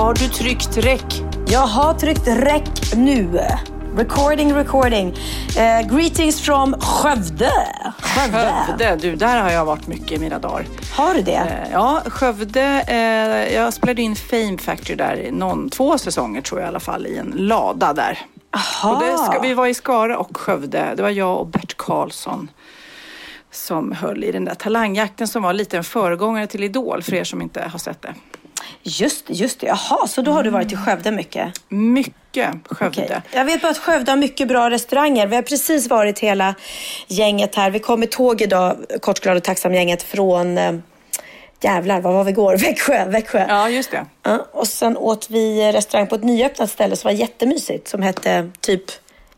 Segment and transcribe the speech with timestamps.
[0.00, 1.22] Har du tryckt räck?
[1.48, 3.40] Jag har tryckt räck nu.
[3.96, 5.14] Recording, recording.
[5.58, 7.50] Eh, greetings from Skövde.
[8.00, 8.54] Skövde.
[8.66, 10.66] Skövde, du, där har jag varit mycket i mina dagar.
[10.96, 11.32] Har du det?
[11.34, 12.84] Eh, Ja, Skövde.
[12.88, 16.80] Eh, jag spelade in Fame Factory där i någon, två säsonger tror jag i alla
[16.80, 18.18] fall, i en lada där.
[18.54, 18.92] Aha.
[18.94, 20.94] Och det vi var i Skara och Skövde.
[20.96, 22.50] Det var jag och Bert Karlsson
[23.50, 27.24] som höll i den där talangjakten som var lite en föregångare till Idol för er
[27.24, 28.14] som inte har sett det.
[28.82, 29.66] Just just det.
[29.66, 31.52] Jaha, så då har du varit i Skövde mycket?
[31.68, 33.02] Mycket Skövde.
[33.04, 33.22] Okej.
[33.32, 35.26] Jag vet bara att Skövde har mycket bra restauranger.
[35.26, 36.54] Vi har precis varit hela
[37.08, 37.70] gänget här.
[37.70, 40.72] Vi kom med tåg idag, kort glad och tacksam gänget från eh,
[41.62, 42.56] Jävlar, vad var vi igår?
[42.58, 43.46] Växjö, Växjö.
[43.48, 44.06] Ja, just det.
[44.22, 47.88] Ja, och sen åt vi restaurang på ett nyöppnat ställe som var jättemysigt.
[47.88, 48.84] Som hette typ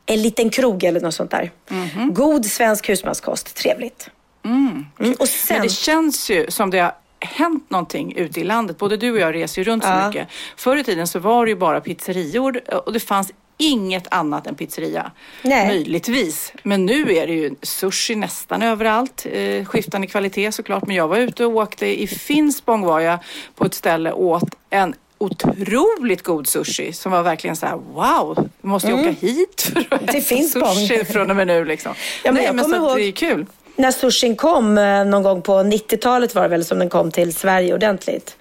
[0.07, 1.51] En liten krog eller något sånt där.
[1.69, 2.15] Mhm.
[2.15, 3.57] God svensk husmanskost.
[3.57, 4.11] Trevligt.
[4.45, 4.87] Mm.
[5.19, 5.57] Och sen...
[5.57, 6.95] Men det känns ju som det
[7.27, 8.79] hänt någonting ute i landet.
[8.79, 10.07] Både du och jag reser ju runt så Ja.
[10.09, 10.29] mycket.
[10.57, 14.55] Förr i tiden så var det ju bara pizzerior och det fanns inget annat än
[14.55, 15.11] pizzeria.
[15.43, 15.67] Nej.
[15.67, 16.53] Möjligtvis.
[16.63, 19.27] Men nu är det ju sushi nästan överallt.
[19.33, 20.87] Eh, skiftande kvalitet såklart.
[20.87, 23.19] Men jag var ute och åkte i Finspång var jag
[23.55, 28.89] på ett ställe åt en otroligt god sushi som var verkligen så här wow, måste
[28.89, 30.07] ju åka hit för att Mm.
[30.07, 30.75] Till äta Finspång.
[30.75, 31.93] sushi från och med nu liksom.
[32.25, 33.47] Ja, men Nej jag men så ihåg- det är kul.
[33.77, 37.35] När sushin kom eh, någon gång på 90-talet var det väl som den kom till
[37.35, 38.37] Sverige ordentligt.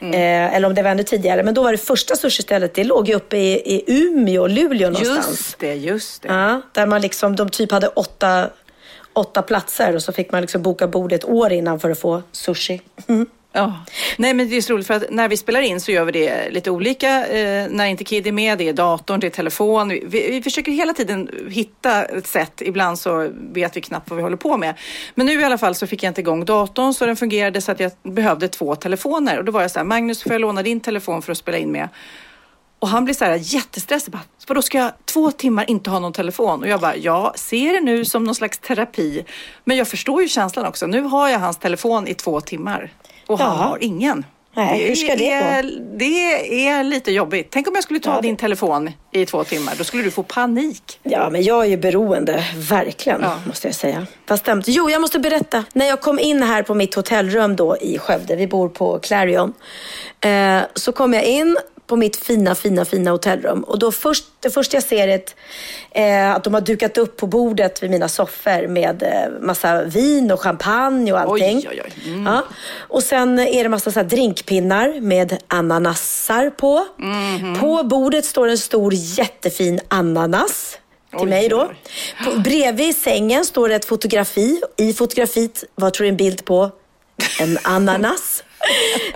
[0.00, 0.14] Mm.
[0.14, 1.42] Eh, eller om det var ännu tidigare.
[1.42, 5.28] Men då var det första sushistället, det låg ju uppe i, i Umeå, Luleå någonstans.
[5.28, 6.28] Just det, just det.
[6.28, 8.50] Ja, där man liksom, de typ hade åtta,
[9.12, 12.22] åtta platser och så fick man liksom boka bord ett år innan för att få
[12.32, 12.80] sushi.
[13.06, 13.26] Mm.
[13.58, 13.74] Ja.
[14.16, 16.12] Nej men det är så roligt för att när vi spelar in så gör vi
[16.12, 17.26] det lite olika.
[17.26, 19.88] Eh, när inte Kid är med, det är datorn, det är telefon.
[19.88, 22.62] Vi, vi, vi försöker hela tiden hitta ett sätt.
[22.62, 24.74] Ibland så vet vi knappt vad vi håller på med.
[25.14, 27.72] Men nu i alla fall så fick jag inte igång datorn så den fungerade så
[27.72, 29.38] att jag behövde två telefoner.
[29.38, 31.58] Och då var jag så här, Magnus får jag låna din telefon för att spela
[31.58, 31.88] in med?
[32.78, 34.12] Och han blir så här jättestressad.
[34.12, 36.62] Bara, Vadå, ska jag två timmar inte ha någon telefon?
[36.62, 39.24] Och jag bara, jag ser det nu som någon slags terapi.
[39.64, 40.86] Men jag förstår ju känslan också.
[40.86, 42.92] Nu har jag hans telefon i två timmar.
[43.28, 43.62] Och han Ja.
[43.64, 44.24] har ingen.
[44.56, 45.68] Nej, hur ska det är, gå?
[45.96, 47.46] Det är lite jobbigt.
[47.50, 49.74] Tänk om jag skulle ta Ja, det- din telefon i två timmar.
[49.78, 51.00] Då skulle du få panik.
[51.02, 53.38] Ja, men jag är ju beroende, verkligen, Ja.
[53.46, 54.06] måste jag säga.
[54.28, 54.64] Fast stämt.
[54.68, 55.64] Jo, jag måste berätta.
[55.72, 59.52] När jag kom in här på mitt hotellrum då i Skövde, vi bor på Clarion,
[60.20, 63.62] eh, så kom jag in på mitt fina, fina, fina hotellrum.
[63.62, 65.36] Och då först, det första jag ser är ett,
[65.90, 70.30] eh, att de har dukat upp på bordet vid mina soffor med eh, massa vin
[70.30, 71.58] och champagne och allting.
[71.58, 72.12] Oj, oj, oj.
[72.12, 72.26] Mm.
[72.26, 72.42] Ja.
[72.78, 76.86] Och sen är det massa så drinkpinnar med ananassar på.
[76.96, 77.60] Mhm.
[77.60, 80.78] På bordet står en stor jättefin ananas
[81.10, 81.70] till Oj, mig då.
[82.24, 84.60] På, bredvid sängen står det ett fotografi.
[84.76, 86.70] I fotografiet, vad tror du en bild på?
[87.40, 88.42] En ananas.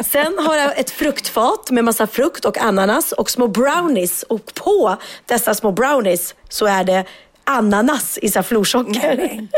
[0.04, 4.22] Sen har jag ett fruktfat med massa frukt och ananas och små brownies.
[4.22, 4.96] Och på
[5.26, 7.04] dessa små brownies så är det
[7.44, 9.48] ananas i florsocker.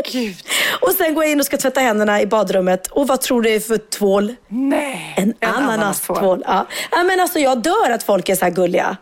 [0.81, 2.87] Och sen går jag in och ska tvätta händerna i badrummet.
[2.87, 4.35] Och vad tror du det är för tvål?
[4.47, 5.13] Nej.
[5.17, 6.43] En, ananastvål.
[6.47, 6.67] Ja.
[6.91, 8.97] ja, men alltså jag dör att folk är så här gulliga.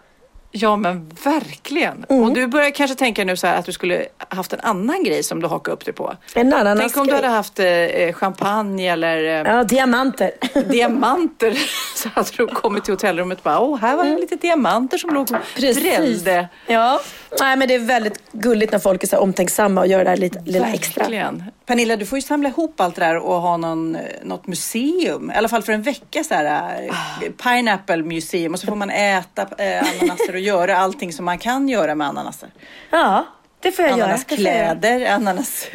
[0.55, 2.05] Ja men verkligen.
[2.09, 2.23] Mm.
[2.23, 5.23] Och du börjar kanske tänka nu så här att du skulle haft en annan grej
[5.23, 6.15] som du hakar upp dig på.
[6.35, 10.31] En ananas Tänk om du hade haft eh, champagne eller eh, Ja, diamanter.
[10.69, 11.57] diamanter.
[11.95, 15.13] Så hade du kommit till hotellrummet och bara, åh här var det lite diamanter som
[15.13, 16.47] låg och drällde.
[16.67, 16.99] Ja.
[17.39, 20.03] Nej, men det är väldigt gulligt när folk är så här omtänksamma och gör det
[20.03, 21.01] där lite, lilla extra.
[21.01, 21.43] Verkligen.
[21.65, 25.31] Pernilla, du får ju samla ihop allt det där och ha någon, något museum.
[25.31, 26.89] I alla fall för en vecka så här.
[26.91, 27.25] Ah.
[27.25, 31.37] eh, Pineapple museum och så får man äta eh, ananaser och göra allting som man
[31.37, 32.49] kan göra med ananaser.
[32.89, 33.25] Ja,
[33.59, 34.07] det får jag jag göra.
[34.07, 35.67] Ananaskläder, ananas...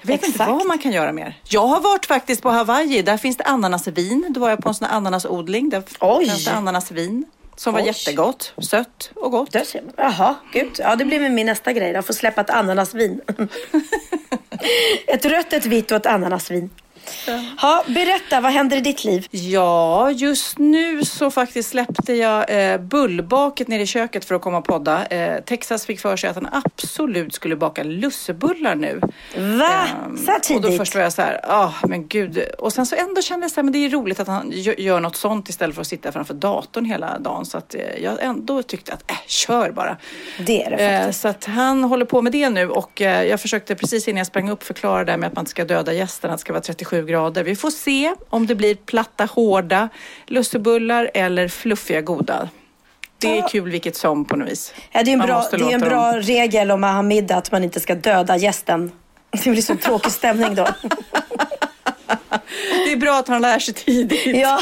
[0.00, 0.50] Jag vet inte Exakt.
[0.50, 1.38] vad man kan göra mer.
[1.48, 3.02] Jag har varit faktiskt på Hawaii.
[3.02, 4.26] Där finns det ananasvin.
[4.30, 5.70] Då var jag på en sån här ananasodling.
[5.70, 6.28] Där Oj.
[6.28, 7.24] fanns det ananasvin.
[7.56, 7.86] Som var Oj.
[7.86, 8.52] jättegott.
[8.58, 9.52] Sött och gott.
[9.52, 9.92] Där ser man.
[9.96, 10.70] Jaha, gud.
[10.78, 11.90] Ja, det blir min nästa grej.
[11.90, 13.20] Jag får släppa ett ananasvin.
[15.06, 16.70] ett rött, ett vitt och ett ananasvin.
[17.62, 19.26] Ja, berätta, vad händer i ditt liv?
[19.30, 24.58] Ja, just nu så faktiskt släppte jag eh, bullbaket ner i köket för att komma
[24.58, 25.06] och podda.
[25.06, 29.00] Eh, Texas fick för sig att han absolut skulle baka lussebullar nu.
[29.36, 29.86] Va?
[30.06, 30.78] Ehm, Så här Och då tidigt?
[30.78, 32.38] först var jag så här, ah, men gud.
[32.58, 34.80] Och sen så ändå kände jag så här, men det är roligt att han gö-
[34.80, 37.46] gör något sånt istället för att sitta framför datorn hela dagen.
[37.46, 39.96] Så att eh, jag ändå tyckte att, äh, kör bara.
[40.46, 41.20] Det är det Eh, faktiskt.
[41.20, 44.26] så att han håller på med det nu och eh, jag försökte precis innan jag
[44.26, 46.52] sprang upp förklara det här med att man inte ska döda gästerna, att det ska
[46.52, 47.44] vara 37 grader.
[47.44, 49.88] Vi får se om det blir platta, hårda
[50.26, 52.48] lussebullar eller fluffiga, goda.
[53.18, 54.74] Det är kul vilket som på något vis.
[54.92, 57.02] Ja, det är en Man bra, det är en bra dem- regel om man har
[57.02, 58.92] middag att man inte ska döda gästen.
[59.44, 60.68] Det blir så tråkig stämning då.
[62.86, 64.36] Det är bra att han lär sig tidigt.
[64.36, 64.60] Ja.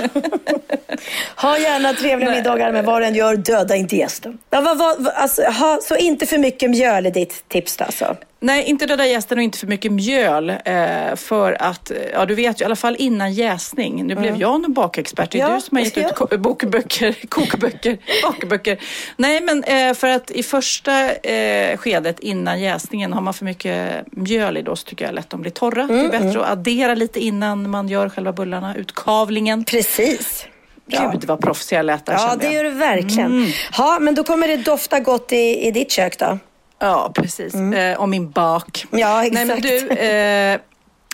[1.36, 4.38] Ha gärna trevliga middagar men vad du än gör, döda inte gästen.
[4.50, 8.16] Ja, vad, vad, vad- alltså, ha, så inte för mycket mjöl i ditt tips alltså?
[8.42, 10.50] Nej, inte döda gästen och inte för mycket mjöl.
[10.50, 14.06] Eh, för att, eh, ja du vet ju i alla fall innan jäsning.
[14.06, 15.30] Nu blev jag någon bakexpert.
[15.30, 18.78] Det är Ja, du som har gett ut ko- bokböcker, kokböcker, bakböcker.
[19.16, 21.10] Nej, men eh, för att i första
[21.76, 25.40] skedet innan jäsningen har man för mycket mjöl i då så tycker jag lätt de
[25.42, 25.86] blir torra.
[25.86, 29.64] det är bättre att addera lite innan man gör själva bullarna, utkavlingen.
[29.64, 30.46] Precis.
[30.86, 31.10] Bra.
[31.12, 32.54] Gud vad proffsig jag lät där Ja, det jag.
[32.54, 33.46] gör du verkligen.
[33.78, 36.38] Ja, men då kommer det dofta gott i, i ditt kök då?
[36.80, 37.54] Ja, precis.
[37.54, 38.86] Eh, om min bak.
[38.90, 39.62] Ja, Nej, men exakt.
[39.62, 40.60] du, eh,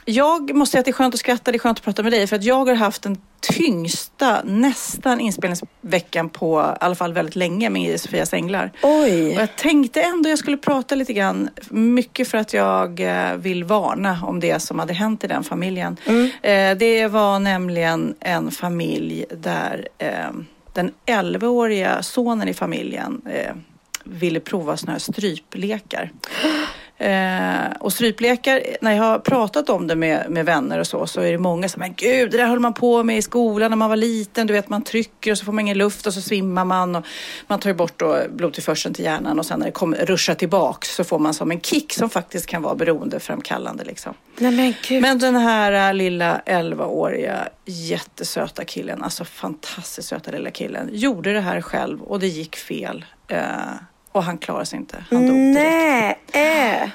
[0.09, 2.13] jag måste säga att det är skönt att skratta, det är skönt att prata med
[2.13, 7.37] dig för att jag har haft den tyngsta, nästan inspelningsveckan på, i alla fall väldigt
[7.37, 8.73] länge med Sofias Änglar.
[8.83, 9.35] Oj.
[9.37, 13.65] Och jag tänkte ändå jag skulle prata lite grann, mycket för att jag eh, vill
[13.65, 15.97] varna om det som hade hänt i den familjen.
[16.43, 20.31] Eh, det var nämligen en familj där eh,
[20.73, 23.23] den 11-åriga sonen i familjen
[24.07, 26.13] ville prova såna här stryplekar.
[26.99, 31.21] Eh, och stryplekar, när jag har pratat om det med, med vänner och så, så
[31.21, 33.77] är det många som, men gud, det där höll man på med i skolan när
[33.77, 34.47] man var liten.
[34.47, 36.97] Du vet, man trycker och så får man ingen luft och så svimmar man.
[36.97, 37.07] Och
[37.47, 41.05] man tar ju bort då blodtillförseln till hjärnan och sen när det ruschar tillbaks så
[41.05, 43.85] får man som en kick som faktiskt kan vara beroendeframkallande.
[43.85, 44.15] Liksom.
[44.39, 45.03] Nej men gud.
[45.03, 51.41] Men den här äh, lilla 11-åriga jättesöta killen, alltså fantastiskt söta lilla killen, gjorde det
[51.41, 53.05] här själv och det gick fel.
[53.29, 53.39] Eh,
[54.17, 55.05] och han klarade sig inte.
[55.11, 56.35] Han dog direkt.
[56.35, 56.83] Nej.
[56.83, 56.89] Äh.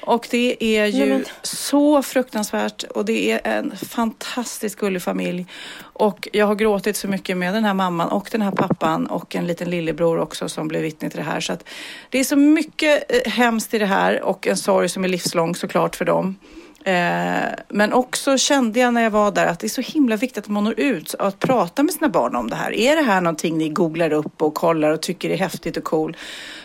[0.00, 5.46] Och det är ju Nej, så fruktansvärt och det är en fantastiskt gullig familj.
[5.78, 9.36] Och jag har gråtit så mycket med den här mamman och den här pappan och
[9.36, 11.40] en liten lillebror också som blev vittne till det här.
[11.40, 11.68] Så att
[12.10, 15.54] det är så mycket eh, hemskt i det här och en sorg som är livslång
[15.54, 16.36] såklart för dem.
[16.84, 20.44] Eh, men också kände jag när jag var där att det är så himla viktigt
[20.44, 22.72] att man når ut och att prata med sina barn om det här.
[22.72, 26.16] Är det här någonting ni googlar upp och kollar och tycker är häftigt och cool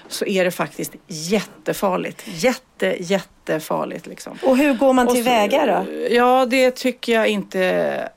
[0.07, 2.23] så är det faktiskt jättefarligt.
[2.27, 4.37] Jätte, jättefarligt liksom.
[4.43, 5.91] Och hur går man tillväga då?
[6.09, 7.59] Ja, det tycker jag inte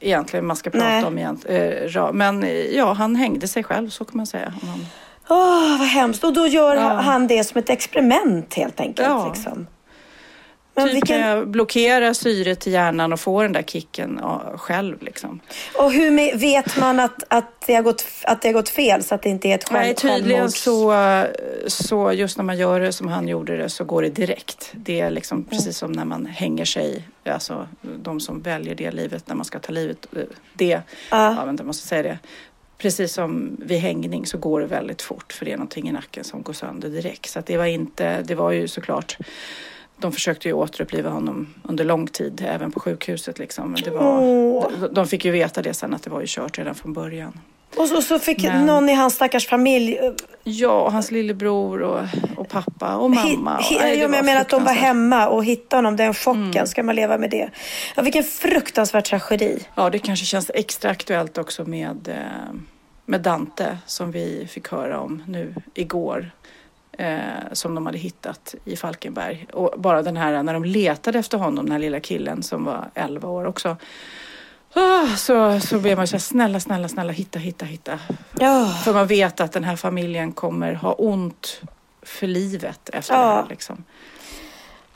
[0.00, 1.04] egentligen man ska prata Nej.
[1.04, 1.18] om.
[1.18, 4.54] egent- eh, Men eh, ja, han hängde sig själv, så kan man säga.
[5.28, 6.24] Åh, vad hemskt.
[6.24, 6.80] Och då gör Ja.
[6.82, 9.08] han det som ett experiment helt enkelt.
[9.08, 9.32] Ja.
[9.34, 9.66] Liksom.
[10.74, 14.20] Men Typ vilken, kan jag blockera syret till hjärnan och få den där kicken
[14.56, 15.02] själv.
[15.02, 15.40] Liksom.
[15.74, 19.14] Och hur vet man att, att, det har gått, att det har gått fel så
[19.14, 20.94] att det inte är ett själv, Nej, tydligen så,
[21.66, 24.70] så just när man gör det som han gjorde det så går det direkt.
[24.72, 27.68] Det är liksom precis som när man hänger sig, alltså
[28.02, 30.22] de som väljer det livet när man ska ta livet, eh,
[30.54, 30.82] det, Ja.
[31.10, 32.18] ja, vänta, jag måste säga det.
[32.78, 36.24] Precis som vid hängning så går det väldigt fort för det är någonting i nacken
[36.24, 37.30] som går sönder direkt.
[37.30, 39.18] Så att det var inte, det var ju såklart
[40.00, 43.38] de försökte ju återuppliva honom under lång tid, även på sjukhuset.
[43.38, 43.72] Liksom.
[43.72, 44.20] Men det var,
[44.80, 47.40] de, de fick ju veta det sen att det var ju kört redan från början.
[47.76, 49.98] Och så, så fick Men- någon i hans stackars familj...
[50.44, 52.00] Ja, och hans lillebror och,
[52.36, 53.56] och pappa och mamma.
[53.60, 55.96] Hi, hi, Nej, det jag var menar att de var hemma och hittade honom.
[55.96, 57.50] Den chocken, ska man leva med det?
[57.96, 59.58] Ja, vilken fruktansvärd tragedi.
[59.74, 62.54] Ja, det kanske känns extra aktuellt också med, eh,
[63.06, 66.30] med Dante som vi fick höra om nu igår.
[67.00, 69.46] Eh, som de hade hittat i Falkenberg.
[69.52, 72.90] Och bara den här när de letade efter honom, den här lilla killen som var
[72.94, 73.76] 11 år också.
[74.74, 77.98] Ah, så, så blev man så här, snälla, snälla, snälla, hitta, hitta, hitta.
[78.38, 78.66] Ja.
[78.84, 81.60] För man vet att den här familjen kommer ha ont
[82.02, 83.20] för livet efter Ja.
[83.20, 83.46] det här.
[83.48, 83.84] Liksom.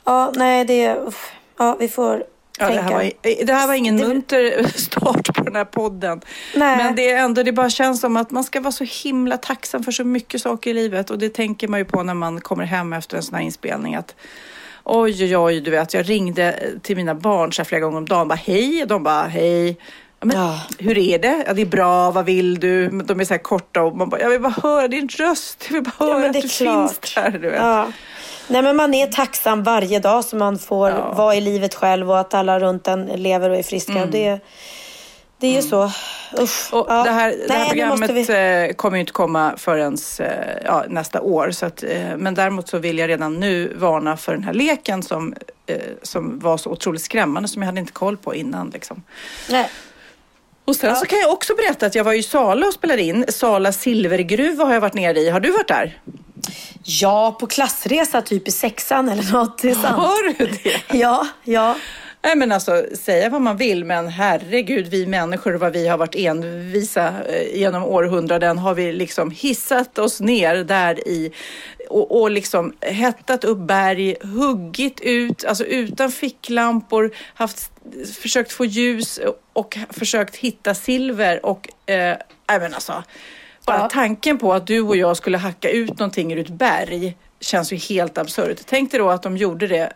[0.03, 0.95] Ja, nej det...
[0.95, 1.31] Uff.
[1.57, 2.23] Ja, vi får
[2.59, 3.11] Ja, det, här var,
[3.45, 6.21] det här var ingen Det- munter start på den här podden.
[6.55, 6.77] Nej.
[6.77, 9.83] Men det är ändå, det bara känns som att man ska vara så himla tacksam
[9.83, 11.09] för så mycket saker i livet.
[11.09, 13.95] Och det tänker man ju på när man kommer hem efter en sån här inspelning.
[13.95, 14.15] Att
[14.83, 18.05] oj, oj, oj, du vet, jag ringde till mina barn så här flera gånger om
[18.05, 18.27] dagen.
[18.27, 19.77] Bara hej, och de bara hej.
[20.19, 20.61] Ja, men, Ja.
[20.79, 21.43] Hur är det?
[21.47, 22.11] Ja, det är bra.
[22.11, 22.89] Vad vill du?
[22.89, 25.65] De är så här korta och man bara, jag vill bara höra din röst.
[25.67, 26.89] Jag vill bara höra men att du klart.
[26.89, 27.31] finns där.
[27.31, 27.59] Du vet.
[27.61, 27.87] Ja.
[28.47, 31.13] Nej, men man är tacksam varje dag som man får Ja.
[31.13, 34.05] vara i livet själv och att alla runt en lever och är friska.
[34.05, 34.39] Det,
[35.39, 35.91] det är ju så.
[36.39, 36.73] Usch.
[36.73, 37.03] Och Ja.
[37.03, 38.67] det här, det här programmet vi...
[38.69, 40.27] eh, kommer ju inte komma förrän eh,
[40.65, 41.51] ja, nästa år.
[41.51, 45.03] Så att, eh, men däremot så vill jag redan nu varna för den här leken
[45.03, 45.33] som,
[46.03, 48.69] som var så otroligt skrämmande som jag hade inte koll på innan.
[48.69, 49.03] Liksom.
[49.49, 49.69] Nej.
[50.65, 53.25] Och sen så kan jag också berätta att jag var i Sala och spelade in.
[53.29, 55.29] Sala silvergruva har jag varit nere i.
[55.29, 56.01] Har du varit där?
[56.87, 59.61] Ja, på klassresa typ i sexan eller något.
[59.61, 59.95] Det är sant.
[59.95, 60.97] Har du det?
[60.97, 61.75] Ja, ja.
[62.23, 66.15] Nej men alltså säga vad man vill men herregud vi människor vad vi har varit
[66.15, 71.31] envisa eh, genom århundraden har vi liksom hissat oss ner där i
[71.89, 77.71] och, och liksom hettat upp berg, huggit ut, alltså utan ficklampor, haft,
[78.21, 79.19] försökt få ljus
[79.53, 82.17] och försökt hitta silver och eh,
[82.49, 83.03] nej men alltså
[83.65, 83.89] bara Ja.
[83.89, 87.77] tanken på att du och jag skulle hacka ut någonting ur ett berg känns ju
[87.77, 88.57] helt absurt.
[88.65, 89.93] Tänk dig då att de gjorde det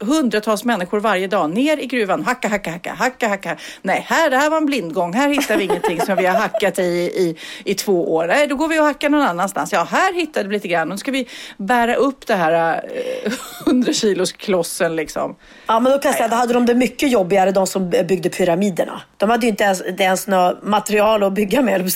[0.00, 2.24] hundratals människor varje dag ner i gruvan.
[2.24, 3.56] Hacka, hacka, hacka, hacka, hacka.
[3.82, 5.12] Nej, här, det här var en blindgång.
[5.12, 8.26] Här hittar vi ingenting som vi har hackat i, i, i två år.
[8.26, 9.72] Nej, då går vi och hackar någon annanstans.
[9.72, 10.88] Ja, här hittade vi lite grann.
[10.88, 12.84] Nu ska vi bära upp det här
[13.24, 13.32] eh,
[13.66, 15.36] 100 kilos klossen liksom.
[15.66, 18.28] Ja, men då kan jag säga, då hade de det mycket jobbigare, de som byggde
[18.28, 19.02] pyramiderna.
[19.16, 21.74] De hade ju inte ens, inte ens något material att bygga med.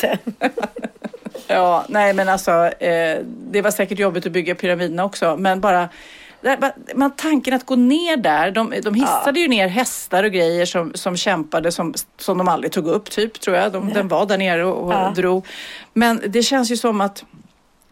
[1.50, 5.88] Ja, nej men alltså eh, det var säkert jobbigt att bygga pyramiderna också, men bara
[6.42, 10.66] där- man, tanken att gå ner där, de, de hissade ju ner hästar och grejer
[10.66, 13.72] som, som kämpade som, som de aldrig tog upp typ tror jag.
[13.72, 15.12] De, Den var där nere och, och Ja.
[15.16, 15.46] drog.
[15.94, 17.24] Men det känns ju som att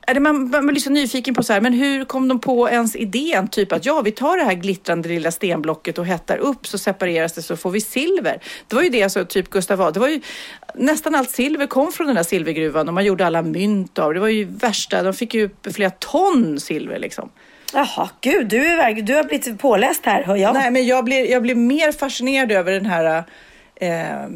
[0.09, 2.97] är man, man blir så nyfiken på så här, men hur kom de på ens
[2.97, 3.49] idén?
[3.49, 7.33] Typ att ja, vi tar det här glittrande lilla stenblocket och hettar upp så separeras
[7.33, 8.41] det så får vi silver.
[8.69, 10.21] Det var ju det, alltså, typ Gustav Vasa, det var ju
[10.75, 14.21] nästan allt silver kom från den där silvergruvan och man gjorde alla mynt av det.
[14.21, 17.29] Var ju värsta, de fick ju upp flera ton silver liksom.
[17.73, 20.55] Jaha, gud, du, är, du har blivit påläst här, hör jag.
[20.55, 23.25] Nej, men jag blir, jag blir mer fascinerad över den här
[23.81, 24.27] eh,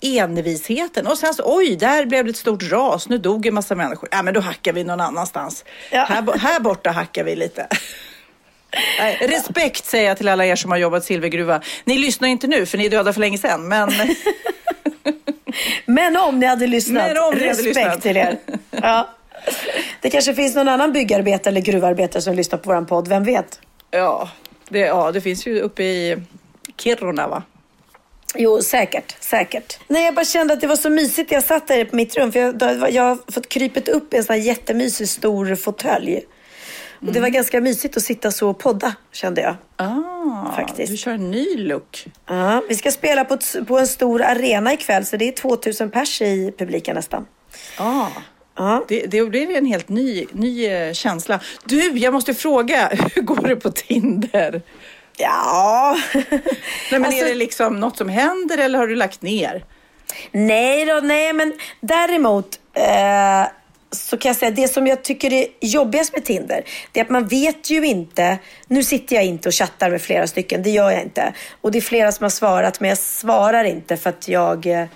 [0.00, 1.06] envisheten.
[1.06, 3.08] Och sen så, oj, där blev det ett stort ras.
[3.08, 4.08] Nu dog en massa människor.
[4.12, 5.64] Ja, men då hackar vi någon annanstans.
[5.90, 6.04] Ja.
[6.04, 7.66] Här, här borta hackar vi lite.
[8.98, 11.60] Nej, respekt säger jag till alla er som har jobbat silvergruva.
[11.84, 13.68] Ni lyssnar inte nu för ni är döda för länge sedan.
[13.68, 13.92] Men
[15.86, 18.02] Men om ni hade lyssnat, Men om ni hade respekt lyssnat.
[18.02, 18.38] till er.
[18.70, 19.08] Ja.
[20.00, 23.60] Det kanske finns någon annan byggarbetare eller gruvarbetare som lyssnar på våran podd, vem vet?
[23.90, 24.28] ja
[24.68, 26.16] det, ja, det finns ju uppe i
[26.76, 27.42] Kiruna va?
[28.36, 29.78] Jo, säkert, säkert.
[29.88, 31.32] Nej, jag bara kände att det var så mysigt.
[31.32, 34.24] Jag satt där på mitt rum, för jag, jag har fått krypet upp i en
[34.24, 36.24] sån här jättemysig stor fåtölj.
[37.06, 39.56] Och det var ganska mysigt att sitta så och podda, kände jag.
[39.76, 40.92] Ah, Faktiskt.
[40.92, 42.06] Du kör en ny look.
[42.26, 45.90] Ja, vi ska spela på, ett, på en stor arena ikväll, så det är 2000
[45.90, 47.26] pers i publiken nästan.
[47.78, 48.06] Ah.
[48.56, 48.84] Ja.
[48.88, 51.40] Det, det blir en helt ny, ny eh, känsla.
[51.64, 54.62] Du, jag måste fråga, hur går det på Tinder?
[55.16, 55.96] Ja.
[56.14, 56.28] Nej,
[56.90, 59.64] men Alltså- är det liksom något som händer eller har du lagt ner?
[60.32, 63.48] Nej då, nej men däremot eh,
[63.90, 67.10] så kan jag säga det som jag tycker är jobbigast med Tinder, det är att
[67.10, 70.90] man vet ju inte, nu sitter jag inte och chattar med flera stycken, det gör
[70.90, 71.34] jag inte.
[71.60, 74.86] Och det är flera som har svarat, men jag svarar inte för att jag, eh,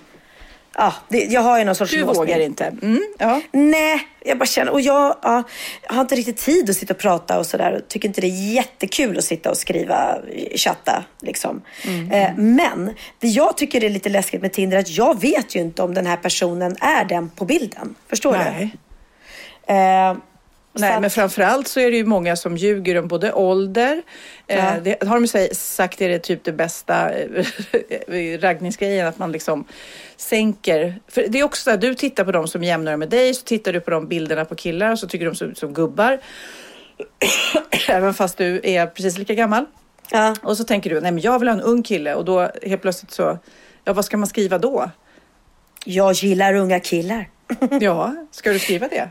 [0.79, 2.15] ja, det, jag har ju någon sorts Du låsning.
[2.15, 2.65] vågar inte?
[2.81, 3.41] Mm, ja.
[3.51, 5.43] Nej, jag bara känner, och jag, ja,
[5.87, 7.81] jag har inte riktigt tid att sitta och prata och sådär.
[7.87, 10.17] Tycker inte det är jättekul att sitta och skriva,
[10.55, 11.61] chatta liksom.
[12.11, 15.59] Eh, men det jag tycker är lite läskigt med Tinder är att jag vet ju
[15.59, 17.95] inte om den här personen är den på bilden.
[18.09, 18.75] Förstår Nej.
[19.67, 19.73] du?
[19.73, 20.15] Eh,
[20.81, 24.01] Nej, att- men framförallt så är det ju många som ljuger om både ålder.
[24.47, 24.55] Ja.
[24.55, 27.45] Eh, det har de säg- sagt är det typ det bästa eh,
[28.39, 29.65] raggningsgrejen, att man liksom
[30.17, 30.99] sänker.
[31.07, 33.33] För det är också så att du tittar på dem som är jämnare med dig,
[33.33, 35.73] så tittar du på de bilderna på killar och så tycker de ser ut som
[35.73, 36.19] gubbar.
[37.89, 39.65] Även fast du är precis lika gammal.
[40.11, 40.35] ja.
[40.43, 42.81] Och så tänker du, nej men jag vill ha en ung kille och då helt
[42.81, 43.37] plötsligt så,
[43.83, 44.91] ja vad ska man skriva då?
[45.85, 47.29] Jag gillar unga killar.
[47.81, 49.09] Ja, ska du skriva det?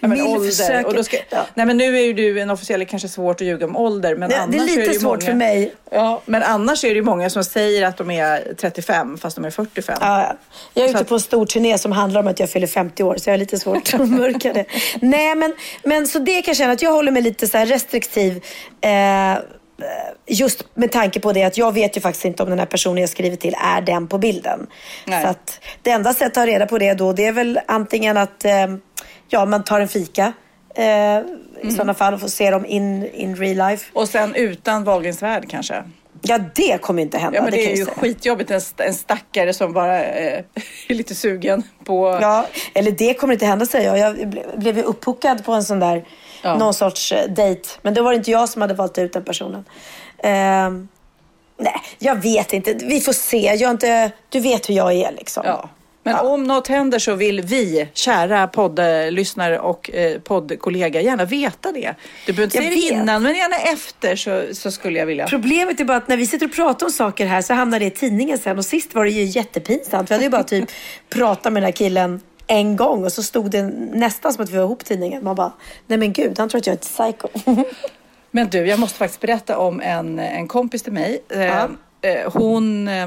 [0.00, 0.86] Ja, men ålder.
[0.86, 1.46] Och då ska, Ja.
[1.54, 3.76] Nej men nu är ju du en officiell, det kanske är svårt att ljuga om
[3.76, 4.16] ålder.
[4.16, 5.74] Men Det- annars det är lite ju svårt många, för mig.
[5.90, 9.44] Ja, men annars är det ju många som säger att de är 35 fast de
[9.44, 9.98] är 45.
[10.00, 10.36] Ja, ja.
[10.74, 13.02] jag är Så ute på en stor turné som handlar om att jag fyller 50
[13.02, 14.64] år så jag har lite svårt att mörka det.
[15.00, 18.44] Nej men, men så det kan jag känna att jag håller mig lite så restriktiv.
[18.80, 19.38] Eh,
[20.26, 22.98] just med tanke på det att jag vet ju faktiskt inte om den här personen
[23.00, 24.66] jag skriver till är den på bilden.
[25.04, 25.22] Nej.
[25.24, 28.16] Så att det enda sättet att ta reda på det då det är väl antingen
[28.16, 28.52] att eh,
[29.28, 30.32] ja, man tar en fika
[30.74, 31.18] eh,
[31.62, 33.90] i sådana fall och får se dem in, in real life.
[33.92, 35.82] Och sen utan Wahlgrens värld kanske.
[36.22, 37.38] Ja det kommer inte hända.
[37.38, 37.96] Ja men det, kan är ju säga.
[37.96, 38.50] skitjobbigt.
[38.50, 40.44] En, en stackare som bara eh,
[40.88, 42.18] är lite sugen på...
[42.22, 43.98] Ja, eller det kommer inte hända säger jag.
[43.98, 46.04] Jag ble- blev ju upphookad på en sån där,
[46.42, 46.56] Ja.
[46.56, 47.68] någon sorts eh, dejt.
[47.82, 49.64] Men då var det inte jag som hade valt ut den personen.
[50.22, 50.88] Ehm,
[51.58, 52.74] nej, jag vet inte.
[52.74, 53.54] Vi får se.
[53.58, 55.42] Jag inte, du vet hur jag är liksom.
[55.46, 55.68] Ja.
[56.04, 61.94] Men om något händer så vill vi, kära poddlyssnare och eh, poddkollega, gärna veta det.
[62.26, 65.26] Du behöver inte säga det innan, men gärna efter så, så skulle jag vilja.
[65.26, 67.86] Problemet är bara att när vi sitter och pratar om saker här så hamnar det
[67.86, 68.58] i tidningen sen.
[68.58, 70.10] Och sist var det ju jättepinsamt.
[70.10, 70.68] Vi hade ju bara typ
[71.08, 74.56] pratat med den här killen en gång och så stod det nästan som att vi
[74.56, 75.24] var ihop tidningen.
[75.24, 75.52] Man bara,
[75.86, 77.28] nej men gud, han tror att jag är ett psycho.
[78.30, 81.22] Men du, jag måste faktiskt berätta om en, en kompis till mig.
[81.28, 81.68] Ja.
[82.02, 83.06] eh, hon eh,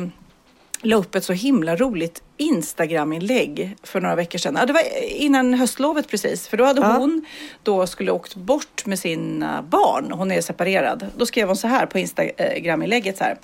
[0.88, 4.56] la upp ett så himla roligt Instagram-inlägg för några veckor sedan.
[4.60, 6.48] Ja, det var innan höstlovet precis.
[6.48, 6.88] För då hade Ja.
[6.98, 7.26] hon
[7.64, 10.12] då skulle åkt bort med sina barn.
[10.12, 11.06] Hon är separerad.
[11.18, 13.38] Då skrev hon så här på Instagram-inlägget så här.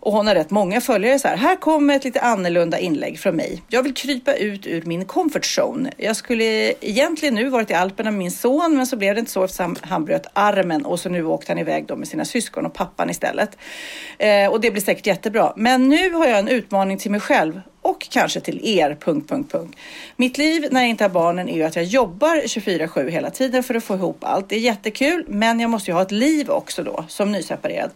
[0.00, 1.36] Och hon har rätt många följare så här.
[1.36, 3.62] Här kommer ett lite annorlunda inlägg från mig.
[3.68, 5.90] Jag vill krypa ut ur min comfort zone.
[5.96, 6.44] Jag skulle
[6.80, 9.76] egentligen nu varit i Alperna med min son, men så blev det inte så eftersom
[9.80, 13.10] han bröt armen och så nu åkte han iväg då med sina syskon och pappan
[13.10, 13.58] istället.
[14.18, 15.52] Eh, och det blir säkert jättebra.
[15.56, 18.96] Men nu har jag en utmaning till mig själv och kanske till er.
[19.00, 19.78] Punkt, punkt, punkt.
[20.16, 23.62] Mitt liv när jag inte har barnen är ju att jag jobbar 24-7 hela tiden
[23.62, 24.48] för att få ihop allt.
[24.48, 27.90] Det är jättekul, men jag måste ju ha ett liv också då som nyseparerad.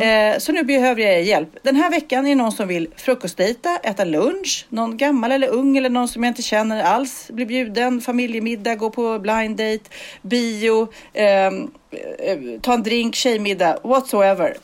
[0.00, 1.48] Eh, så nu behöver jag er hjälp.
[1.62, 5.76] Den här veckan är det någon som vill frukostdejta, äta lunch, någon gammal eller ung
[5.76, 9.90] eller någon som jag inte känner alls blir bjuden, familjemiddag, gå på blind date,
[10.22, 11.70] bio, ehm,
[12.18, 14.56] eh, ta en drink, tjejmiddag, whatsoever.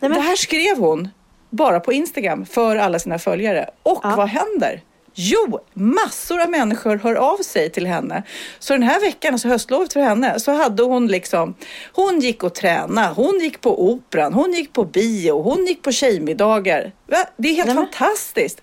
[0.00, 1.08] men- Det här skrev hon
[1.50, 3.70] bara på Instagram för alla sina följare.
[3.82, 4.14] Och Ja.
[4.16, 4.82] vad händer?
[5.20, 8.22] Jo, massor av människor hör av sig till henne.
[8.58, 11.54] Så den här veckan, alltså höstlovet för henne, så hade hon liksom,
[11.92, 15.92] hon gick och tränade, hon gick på operan, hon gick på bio, hon gick på
[15.92, 16.92] tjejmiddagar.
[17.06, 17.16] Va?
[17.36, 18.62] Det är helt Nej, men- fantastiskt.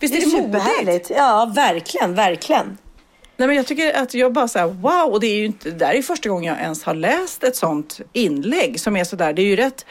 [0.00, 1.10] Visst Det är är det modigt?
[1.16, 2.78] Ja, verkligen, verkligen.
[3.36, 5.70] Nej, men jag tycker att jag bara så här, wow, och det är ju inte,
[5.70, 9.16] det där är första gången jag ens har läst ett sånt inlägg som är så
[9.16, 9.86] där, det är ju rätt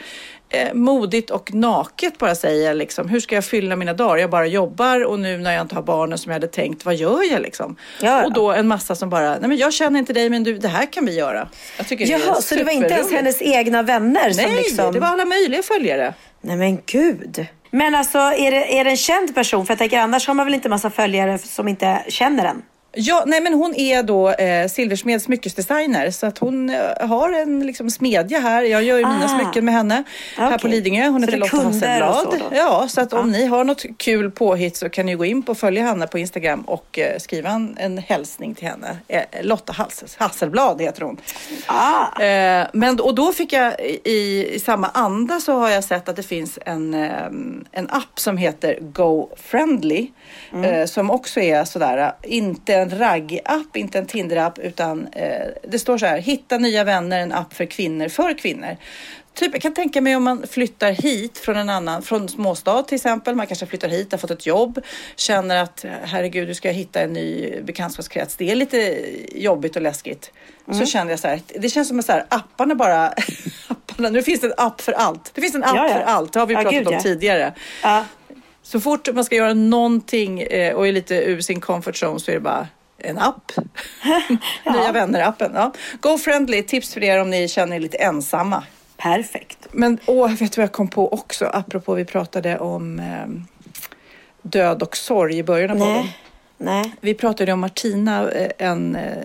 [0.54, 4.18] eh, modigt och naket bara säga liksom, hur ska jag fylla mina dagar?
[4.18, 6.96] Jag bara jobbar och nu när jag inte har barnen som jag hade tänkt, vad
[6.96, 7.76] gör jag liksom?
[8.02, 8.26] Ja, ja.
[8.26, 10.68] Och då en massa som bara, nej men jag känner inte dig men du, det
[10.68, 11.48] här kan vi göra.
[11.78, 14.56] Jag tycker det är Jaha, så det var inte ens hennes egna vänner som Nej,
[14.56, 14.94] liksom...
[14.94, 16.14] det var alla möjliga följare.
[16.42, 17.48] Nej men gud.
[17.72, 19.66] Men alltså, är det, är det en känd person?
[19.66, 22.62] För jag tänker, annars har man väl inte massa följare som inte känner den?
[22.96, 27.60] Ja, nej men hon är då eh, Silversmed smyckesdesigner så att hon eh, har en
[27.68, 28.62] liksom, smedja här.
[28.64, 29.40] Jag gör ju mina Ah.
[29.40, 30.04] smycken med henne
[30.38, 30.60] här Okej.
[30.60, 31.08] på Lidingö.
[31.08, 32.52] Hon Så heter Lotta Hasselblad.
[32.52, 35.52] Ja, så att om ni har något kul påhitt så kan ni gå in på
[35.52, 38.98] och följa henne på Instagram och eh, skriva en, en hälsning till henne.
[39.08, 41.18] Eh, Lotta Hassel, Hasselblad heter hon.
[41.68, 42.22] Ah.
[42.24, 46.16] Eh, men, och då fick jag i, i samma anda så har jag sett att
[46.16, 47.12] det finns en, eh,
[47.72, 50.08] en app som heter Go Friendly.
[50.64, 55.80] Eh, som också är sådär, eh, inte en ragg-app, inte en Tinder-app utan eh, det
[55.80, 58.78] står så här, hitta nya vänner, en app för kvinnor, för kvinnor.
[59.34, 62.96] Typ, jag kan tänka mig om man flyttar hit från en annan, från småstad till
[62.96, 63.36] exempel.
[63.36, 64.80] Man kanske flyttar hit, har fått ett jobb,
[65.16, 68.36] känner att herregud, hur ska hitta en ny bekantskapskrets?
[68.36, 70.32] Det är lite jobbigt och läskigt.
[70.68, 70.80] Mm.
[70.80, 73.08] Så kände jag så här, det känns som att så här, apparna bara,
[73.68, 75.32] apparna, nu finns det en app för allt.
[75.34, 75.94] Det finns en app Ja, ja.
[75.94, 77.54] för allt, det har vi Ja, pratat gud, om tidigare.
[78.64, 78.68] Ja.
[78.68, 82.32] Så fort man ska göra någonting eh, och är lite ur sin comfort zone så
[82.32, 83.52] är det bara en app.
[84.66, 85.52] Nya vänner-appen.
[85.56, 85.74] Ja.
[86.00, 88.64] Go Friendly, tips för er om ni känner er lite ensamma.
[88.98, 89.68] Perfekt.
[89.72, 91.46] Men åh, vet du vad jag kom på också?
[91.46, 93.28] Apropå vi pratade om eh,
[94.42, 95.94] död och sorg i början av podden.
[95.94, 96.18] Nej.
[96.58, 96.96] Nej.
[97.02, 99.24] Vi pratade om Martina, eh, en eh,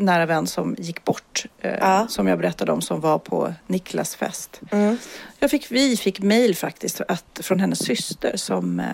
[0.00, 1.44] nära vän som gick bort.
[1.60, 2.06] eh, Ja.
[2.08, 4.60] Som jag berättade om som var på Niklas fest.
[4.70, 4.98] Mm.
[5.38, 8.86] Jag fick, vi fick mejl faktiskt att, från hennes syster som, eh,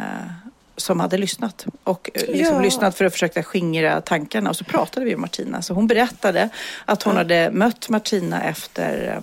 [0.77, 1.67] som hade lyssnat.
[1.85, 2.63] Och eh, liksom Ja.
[2.63, 4.51] lyssnat för att försöka skingra tankarna.
[4.51, 5.63] Och så pratade vi om Martina.
[5.63, 6.49] Så hon berättade
[6.85, 9.23] att hon hade mött Martina efter eh,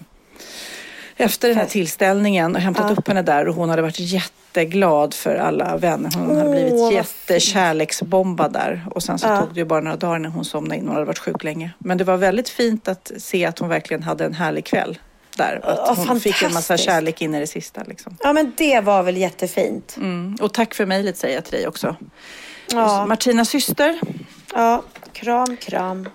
[1.17, 5.35] efter den här tillställningen och hämtat upp henne där och hon hade varit jätteglad för
[5.35, 6.11] alla vänner.
[6.15, 9.39] Hon hade blivit jättekärleksbombad där och sen så Ja.
[9.41, 10.85] tog det ju bara några dagar när hon somnade in.
[10.87, 11.71] Hon hade varit sjuk länge.
[11.77, 14.97] Men det var väldigt fint att se att hon verkligen hade en härlig kväll
[15.37, 15.59] där.
[15.63, 17.83] Ja, Att hon fick en massa kärlek in i det sista.
[17.83, 18.17] Liksom.
[18.23, 19.95] Ja, men det var väl jättefint.
[19.97, 20.37] Mm.
[20.41, 21.95] Och tack för mejlet säger jag till dig också.
[22.71, 23.05] Ja.
[23.05, 23.99] Martinas syster.
[24.53, 26.09] Ja, kram, kram.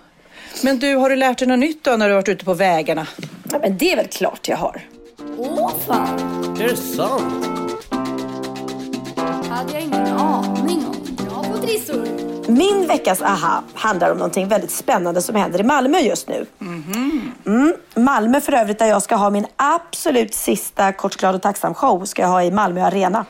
[0.63, 2.53] Men du, har du lärt dig något nytt då när du har varit ute på
[2.53, 3.07] vägarna?
[3.51, 4.81] Ja, men det är väl klart jag har.
[5.37, 6.19] Åh fan,
[6.61, 7.45] Är det sant?
[9.49, 11.25] hade jag ingen aning om.
[11.25, 12.07] Bra på trissor.
[12.51, 16.45] Min veckas aha handlar om någonting väldigt spännande som händer i Malmö just nu.
[17.45, 17.73] Mm.
[17.95, 22.05] Malmö för övrigt där jag ska ha min absolut sista Kort, glad och tacksam show
[22.05, 23.25] ska jag ha i Malmö Arena.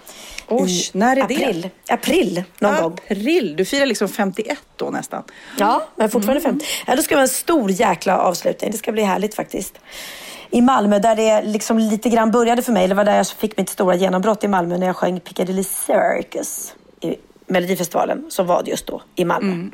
[0.52, 1.24] I när är det?
[1.24, 1.70] April.
[1.90, 2.98] April någon gång.
[3.10, 5.24] April, du firar liksom 51 då nästan.
[5.58, 6.66] Ja, men fortfarande 50.
[6.88, 8.72] Ja, då ska det vara en stor jäkla avslutning.
[8.72, 9.80] Det ska bli härligt faktiskt.
[10.52, 12.88] I Malmö där det liksom lite grann började för mig.
[12.88, 16.74] Det var där jag fick mitt stora genombrott i Malmö när jag sjöng Piccadilly Circus
[17.02, 17.16] i
[17.48, 19.70] Melodifestivalen som var just då i Malmö.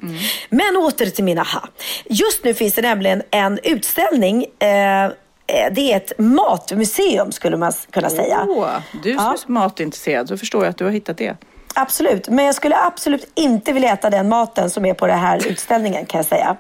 [0.50, 1.68] Men åter till min aha.
[2.06, 4.46] Just nu finns det nämligen en utställning.
[4.60, 5.12] Eh,
[5.72, 8.46] det är ett matmuseum skulle man kunna säga.
[8.50, 8.68] Åh,
[9.04, 11.38] du som är så matintresserad, så förstår jag att du har hittat det.
[11.78, 15.48] Absolut, men jag skulle absolut inte vilja äta den maten som är på den här
[15.48, 16.58] utställningen kan jag säga.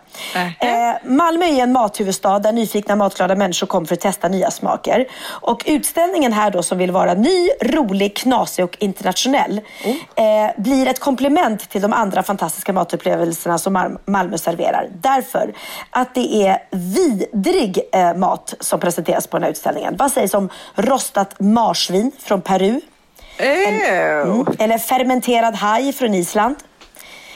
[0.59, 5.05] Eh, Malmö är en mathuvudstad där nyfikna matglada människor kommer för att testa nya smaker.
[5.25, 9.61] Och utställningen här då som vill vara ny, rolig, knasig och internationell
[10.15, 14.89] eh, blir ett komplement till de andra fantastiska matupplevelserna som Mal- Malmö serverar.
[14.93, 15.53] Därför
[15.89, 19.95] att det är vidrig eh, mat som presenteras på den här utställningen.
[19.97, 22.81] Vad sägs om rostat marsvin från Peru?
[23.37, 24.45] Mm.
[24.59, 26.55] Eller fermenterad haj från Island.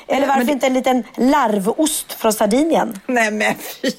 [0.07, 2.99] Eller varför det- inte en liten larvost från Sardinien?
[3.07, 3.91] Nej men fy.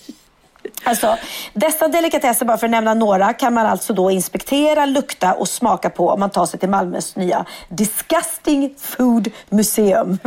[0.84, 1.16] Alltså,
[1.54, 5.90] dessa delikatesser, bara för att nämna några, kan man alltså då inspektera, lukta och smaka
[5.90, 10.18] på om man tar sig till Malmös nya Disgusting Food Museum.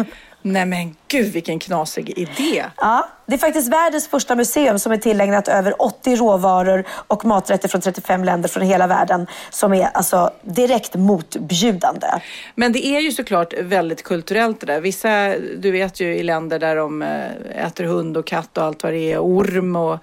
[0.45, 2.65] Nej men gud vilken knasig idé.
[2.77, 7.67] Ja, det är faktiskt världens första museum som är tillägnat över 80 råvaror och maträtter
[7.67, 12.07] från 35 länder från hela världen som är alltså direkt motbjudande.
[12.55, 14.81] Men det är ju såklart väldigt kulturellt det där.
[14.81, 18.83] Vissa, du vet ju i länder där de eh, äter hund och katt och allt
[18.83, 19.99] vad det är, orm och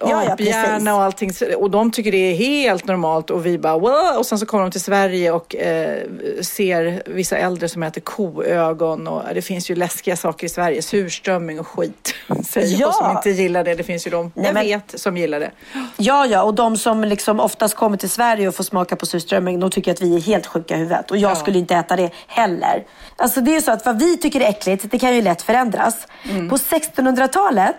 [0.00, 1.30] Ja, ja, aphjärna och allting.
[1.56, 4.18] Och de tycker det är helt normalt och vi bara wow!
[4.18, 5.98] Och sen så kommer de till Sverige och eh,
[6.42, 11.60] ser vissa äldre som äter koögon och det finns ju läskiga saker i Sverige, surströmming
[11.60, 12.14] och skit.
[12.48, 12.92] Säger jag Ja.
[12.92, 13.74] som inte gillar det.
[13.74, 15.50] Det finns ju de Nej, jag men- vet som gillar det.
[15.96, 19.60] Ja, ja, och de som liksom oftast kommer till Sverige och får smaka på surströmming,
[19.60, 21.10] de tycker att vi är helt sjuka i huvudet.
[21.10, 21.34] Och jag Ja.
[21.34, 22.84] skulle inte äta det heller.
[23.16, 26.06] Alltså det är så att vad vi tycker är äckligt, det kan ju lätt förändras.
[26.50, 27.76] På 1600-talet,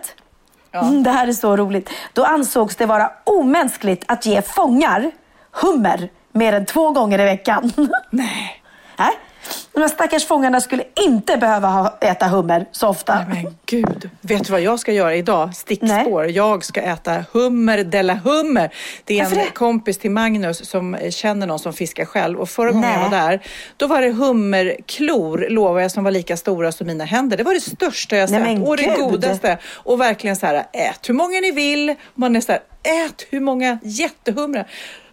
[0.82, 5.12] mm, det här är så roligt, då ansågs det vara omänskligt att ge fångar
[5.52, 7.72] hummer mer än två gånger i veckan.
[8.10, 8.62] Nej.
[8.98, 9.12] Nej.
[9.74, 13.16] De här stackars fångarna skulle inte behöva ha, äta hummer så ofta.
[13.30, 14.10] Nej, men gud.
[14.22, 15.56] Vet du vad jag ska göra idag?
[15.56, 16.26] Stickspår.
[16.30, 18.74] Jag ska äta hummer della hummer.
[19.04, 19.52] Det är Varför en det?
[19.52, 22.40] kompis till Magnus som eh, känner någon som fiskar själv.
[22.40, 23.10] Och förra gången jag Nej.
[23.10, 23.40] var där,
[23.78, 27.38] då var det hummerklor, lovar jag, som var lika stora som mina händer.
[27.38, 28.96] Det var det största jag Nej, sett men och det gud.
[28.98, 29.58] godaste.
[29.74, 31.96] Och verkligen så här, ät hur många ni vill.
[32.16, 34.68] Man är så här, ät hur många jättehumrar.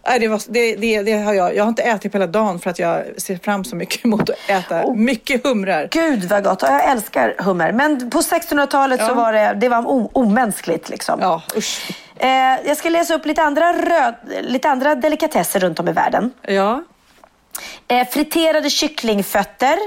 [0.07, 2.59] Nej, det, var, det, det, det har jag, jag har inte ätit på hela dagen
[2.59, 4.95] för att jag ser fram så mycket emot att äta Oh.
[4.95, 5.87] mycket humrar.
[5.91, 6.61] Gud vad gott.
[6.61, 7.71] Jag älskar hummer.
[7.71, 9.13] Men på 1600-talet så Ja.
[9.13, 11.19] var det, det var omänskligt liksom.
[11.21, 11.91] Ja, usch.
[12.17, 12.27] Eh,
[12.65, 16.31] jag ska läsa upp lite andra, röd, lite andra delikatesser runt om i världen.
[16.41, 16.83] Ja.
[17.87, 19.77] Eh, friterade kycklingfötter.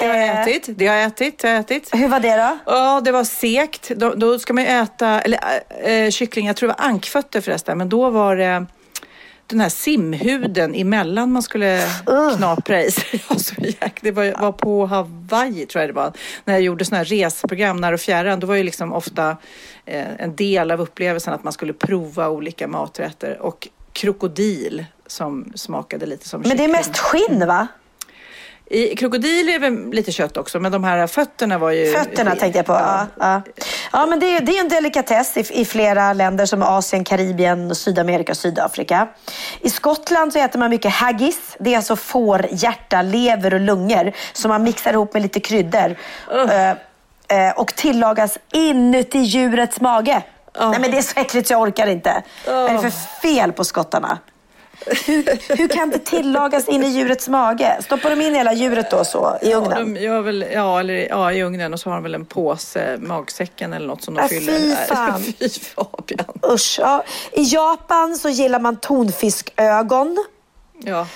[0.00, 0.64] Det har jag Eh, ätit.
[0.78, 1.38] Det har jag ätit.
[1.38, 1.90] Det har jag ätit.
[1.94, 2.58] Hur var det då?
[2.66, 3.88] Ja, det var sekt.
[3.88, 5.40] Då, då ska man ju äta, eller
[5.84, 8.66] äh, kyckling, jag tror det var ankfötter förresten, men då var det
[9.48, 11.82] den här simhuden emellan man skulle
[12.36, 13.22] knapra i sig.
[13.58, 16.12] Jäk- det var, var på Hawaii tror jag det var.
[16.44, 18.40] När jag gjorde sådana här reseprogram när och fjärran.
[18.40, 19.36] Då var ju liksom ofta
[19.84, 23.38] eh, en del av upplevelsen att man skulle prova olika maträtter.
[23.42, 27.66] Och krokodil som smakade lite som Men det är mest skinn va?
[28.70, 31.92] I krokodil är väl lite kött också, men de här fötterna var ju...
[31.92, 32.72] Fötterna tänkte jag på.
[32.72, 33.42] Ja, ja.
[33.92, 37.74] Ja men det, är- det är en delikatess i, i flera länder som Asien, Karibien,
[37.74, 39.08] Sydamerika och Sydafrika.
[39.60, 41.56] I Skottland så äter man mycket haggis.
[41.58, 45.96] Det är alltså får, hjärta, lever och lungor som man mixar ihop med lite kryddor.
[46.50, 50.22] Eh, eh, och tillagas inuti djurets mage.
[50.70, 52.22] Nej men det är så äckligt så jag orkar inte.
[52.46, 54.18] Vad är det för fel på skottarna?
[55.06, 57.76] Hur, hur kan det tillagas in i djurets mage?
[57.82, 59.94] Stoppar de in hela djuret då så i Ja, ugnen?
[59.94, 62.96] de gör väl, ja, eller, ja, i ugnen och så har de väl en påse,
[63.00, 64.52] magsäcken eller något som de Äh, fyller.
[64.52, 65.22] fy fan.
[65.22, 66.38] fy Fabian.
[66.54, 67.04] Usch, ja.
[67.32, 70.16] I Japan så gillar man tonfiskögon.
[70.84, 71.06] Jaha.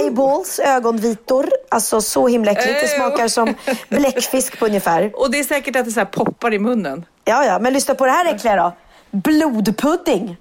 [0.00, 1.48] Eyeballs, ögonvitor.
[1.68, 2.80] Alltså så himla äckligt.
[2.80, 3.54] Det smakar som
[3.88, 5.10] bläckfisk på ungefär.
[5.14, 7.04] Och det är säkert att det så poppar i munnen.
[7.24, 8.72] Ja, ja, men lyssna på det här äckliga då.
[9.10, 10.36] Blodpudding.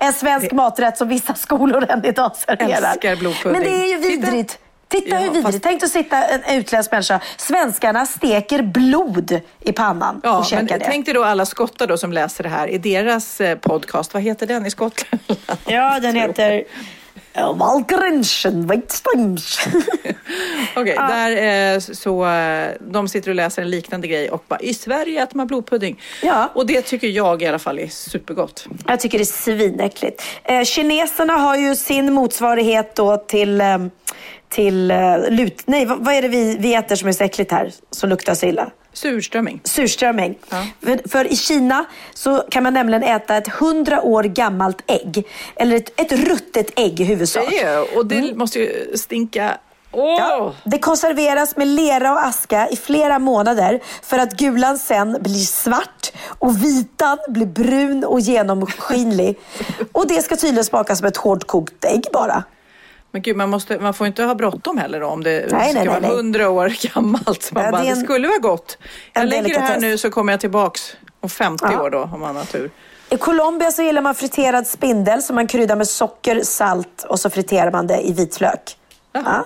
[0.00, 2.90] En svensk maträtt som vissa skolor än idag serverar.
[2.92, 3.52] Älskar blodpudding.
[3.52, 4.58] Men det är ju vidrigt.
[4.88, 5.46] Titta Ja, hur vidrigt.
[5.46, 7.20] fast- Tänk att sitta en utländsk människa.
[7.36, 10.84] Svenskarna steker blod i pannan Ja, och käkar men det.
[10.84, 14.14] tänk dig då alla skottar då som läser det här i deras eh, podcast.
[14.14, 15.20] Vad heter den i Skottland?
[15.66, 16.64] Ja, den heter...
[17.34, 19.58] Valgrenchen, Weitsteins.
[20.76, 24.74] Okej, där eh, så eh, de sitter och läser en liknande grej och bara i
[24.74, 26.00] Sverige äter man blodpudding.
[26.22, 26.50] Ja.
[26.54, 28.66] Och det tycker jag i alla fall är supergott.
[28.86, 30.22] Jag tycker det är svinäckligt.
[30.44, 33.62] Eh, kineserna har ju sin motsvarighet då till,
[34.48, 34.92] till
[35.30, 35.62] lut...
[35.66, 38.34] Nej, vad, vad är det vi, vi äter som är så äckligt här, som luktar
[38.34, 38.70] så illa?
[38.92, 39.60] Surströmming.
[39.64, 40.38] Surströmming.
[40.48, 40.66] Ja.
[40.80, 45.26] För, för i Kina så kan man nämligen äta ett hundra år gammalt ägg.
[45.56, 47.52] Eller ett, ett ruttet ägg i huvudsak.
[47.62, 49.58] Ja, och det måste ju stinka.
[49.92, 50.06] Mm.
[50.06, 55.44] Ja, det konserveras med lera och aska i flera månader för att gulan sen blir
[55.44, 59.38] svart och vitan blir brun och genomskinlig.
[59.92, 62.44] och det ska tydligen smaka som ett hårdkokt ägg bara.
[63.10, 65.78] Men gud, man, måste, man får inte ha bråttom heller då, om det Nej, ska
[65.78, 67.42] nej, vara hundra år gammalt.
[67.42, 68.78] Så man Ja, bara, det är det, en- skulle vara gott.
[69.12, 71.82] Jag en lägger det här nu så kommer jag tillbaks om 50 Ja.
[71.82, 72.70] år då, om man har tur.
[73.10, 77.30] I Colombia så gillar man friterad spindel som man kryddar med socker, salt och så
[77.30, 78.76] friterar man det i vitlök.
[79.12, 79.44] Ja.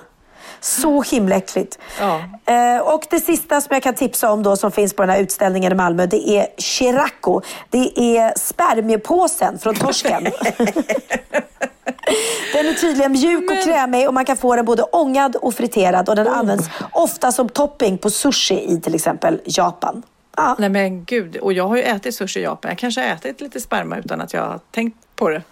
[0.65, 1.79] Så himla äckligt.
[2.01, 2.21] Ja.
[2.55, 5.19] Eh, och det sista som jag kan tipsa om då som finns på den här
[5.21, 7.41] utställningen i Malmö det är Chiraco.
[7.71, 10.25] Det är spermiepåsen från torsken.
[12.53, 16.09] den är tydligen mjuk och krämig och man kan få den både ångad och friterad
[16.09, 16.39] och den Oh.
[16.39, 20.03] används ofta som topping på sushi i till exempel Japan.
[20.37, 20.57] Ja.
[20.59, 22.69] Nej men gud, och jag har ju ätit sushi i Japan.
[22.71, 25.43] Jag kanske har ätit lite sperma utan att jag har tänkt på det.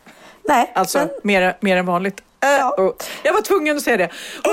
[0.48, 2.20] Nej, Alltså men- mer, mer än vanligt.
[2.42, 2.70] Ja.
[2.78, 4.10] och jag var tvungen att säga det.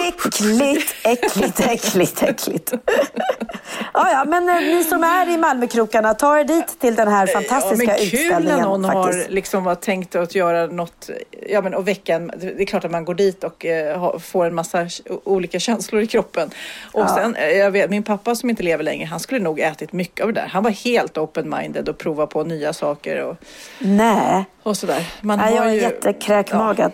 [0.08, 2.74] Äckligt, äckligt, äckligt, äckligt.
[3.94, 7.28] ja, ja, men eh, ni som är i Malmökrokarna, ta er dit till den här
[7.28, 8.58] fantastiska ja, men kul utställningen.
[8.58, 9.28] när någon faktiskt.
[9.28, 11.10] har liksom tänkt att göra något,
[11.50, 14.46] ja men och väcka en, det är klart att man går dit och eh, får
[14.46, 14.88] en massa
[15.24, 16.50] olika känslor i kroppen.
[16.92, 19.94] Och sen, eh, jag vet, min pappa som inte lever längre, han skulle nog ätit
[19.94, 20.48] mycket av det där.
[20.48, 23.36] Han var helt open-minded och prova på nya saker och,
[23.80, 25.04] Nej, och sådär.
[25.22, 26.94] Man har jag är ju- jättekräkmagad.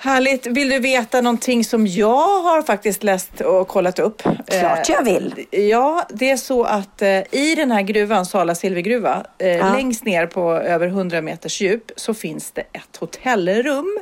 [0.00, 0.46] Härligt.
[0.46, 4.22] Vill du veta någonting som jag har faktiskt läst och kollat upp?
[4.46, 5.46] Klart jag vill.
[5.50, 9.72] Eh, ja, det är så att eh, i den här gruvan, Sala silvergruva, eh, ja.
[9.72, 13.98] längst ner på över 100 meters djup så finns det ett hotellrum.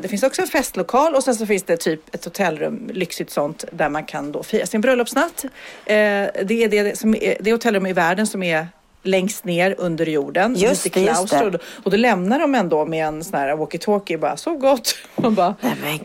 [0.00, 3.64] Det finns också en festlokal och sen så finns det typ ett hotellrum, lyxigt sånt,
[3.72, 5.44] där man kan då fira sin bröllopsnatt.
[5.84, 8.66] Det är det, som är, det hotellrum i världen som är
[9.06, 10.54] längst ner under jorden.
[10.54, 11.58] Just det, just det.
[11.84, 14.94] Och då lämnar de ändå med en sån här walkie-talkie bara, så gott.
[15.16, 15.54] Man bara,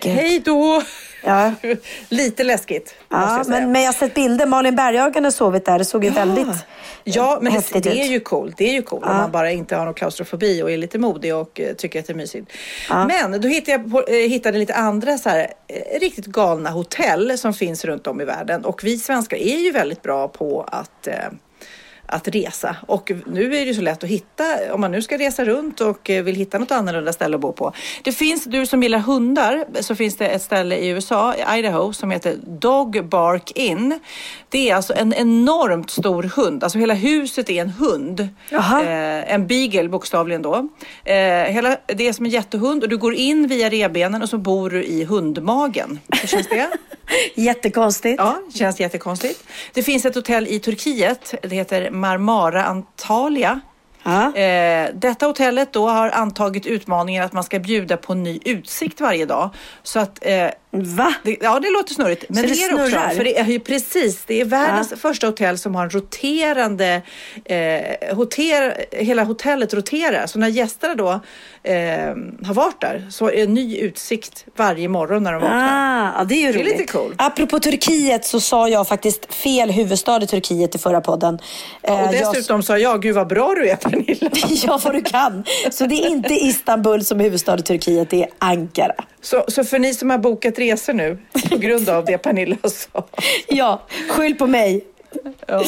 [0.04, 0.82] hej då.
[1.24, 1.54] Ja.
[2.10, 2.96] Lite läskigt.
[3.10, 4.46] Ja, jag men, men jag har sett bilder.
[4.46, 5.80] Malin Berghagen har sovit där.
[5.80, 6.16] Det såg ju ja.
[6.16, 6.66] väldigt
[7.04, 8.58] Ja, men det, det är ju coolt.
[8.58, 9.12] Det är ju coolt ja.
[9.12, 12.08] om man bara inte har någon klaustrofobi och är lite modig och uh, tycker att
[12.08, 12.52] det är mysigt.
[12.90, 13.08] Ja.
[13.08, 17.54] Men då hittade jag uh, hittade lite andra så här, uh, riktigt galna hotell som
[17.54, 18.66] finns runt om i världen.
[18.66, 21.08] Och vi svenskar är ju väldigt bra på att
[22.12, 22.76] att resa.
[22.88, 26.10] Och nu är det så lätt att hitta, om man nu ska resa runt och
[26.10, 27.74] eh, vill hitta något annorlunda ställe att bo på.
[28.04, 31.94] Det finns, du som gillar hundar, så finns det ett ställe i USA, i Idaho,
[31.94, 34.00] som heter Dog Bark Inn.
[34.50, 38.20] Det är alltså en enormt stor hund, alltså hela huset är en hund.
[38.52, 40.70] Eh, en beagle bokstavligen då.
[41.04, 44.38] Eh, hela, det är som en jättehund och du går in via rebenen och så
[44.38, 46.00] bor du i hundmagen.
[46.22, 46.70] Hur känns det?
[47.36, 48.16] Jättekonstigt.
[48.18, 49.44] Ja, känns jättekonstigt.
[49.74, 53.60] Det finns ett hotell i Turkiet, det heter Marmara Antalya.
[54.36, 59.26] Eh, detta hotellet då har antagit utmaningen att man ska bjuda på ny utsikt varje
[59.26, 59.50] dag.
[59.84, 61.14] Så att eh, Va?
[61.24, 62.26] Det, ja, det låter snurrigt.
[62.30, 63.16] Men så det, är det också.
[63.16, 64.98] För det är ju precis, det är världens ja.
[64.98, 67.02] första hotell som har en roterande,
[67.46, 70.28] eh, hoter, hela hotellet roterar.
[70.28, 71.10] Så när gästerna då
[71.64, 71.76] eh,
[72.46, 76.08] har varit där så är det en ny utsikt varje morgon när de vaknar.
[76.08, 77.16] Ah, ja, det är ju det är lite cool.
[77.18, 81.40] Apropå Turkiet så sa jag faktiskt fel huvudstad i Turkiet i förra podden.
[81.82, 82.64] Ja, och eh, dessutom jag...
[82.64, 84.30] sa jag, gud vad bra du är Pernilla.
[84.68, 85.44] ja, vad du kan.
[85.72, 88.96] Så det är inte Istanbul som huvudstad i Turkiet, det är Ankara.
[89.22, 91.18] Så, så för ni som har bokat resor nu
[91.50, 93.06] på grund av det Pernilla sa.
[93.48, 94.86] ja, skyll på mig.
[95.48, 95.64] Ja.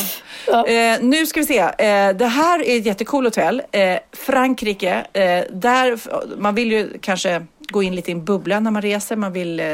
[0.48, 0.68] Ja.
[0.68, 1.60] Eh, nu ska vi se.
[1.60, 3.62] Eh, det här är ett jättekul hotell.
[3.72, 5.06] Eh, Frankrike.
[5.14, 6.00] Eh, där,
[6.38, 9.16] man vill ju kanske gå in lite i en bubbla när man reser.
[9.16, 9.66] Man vill eh,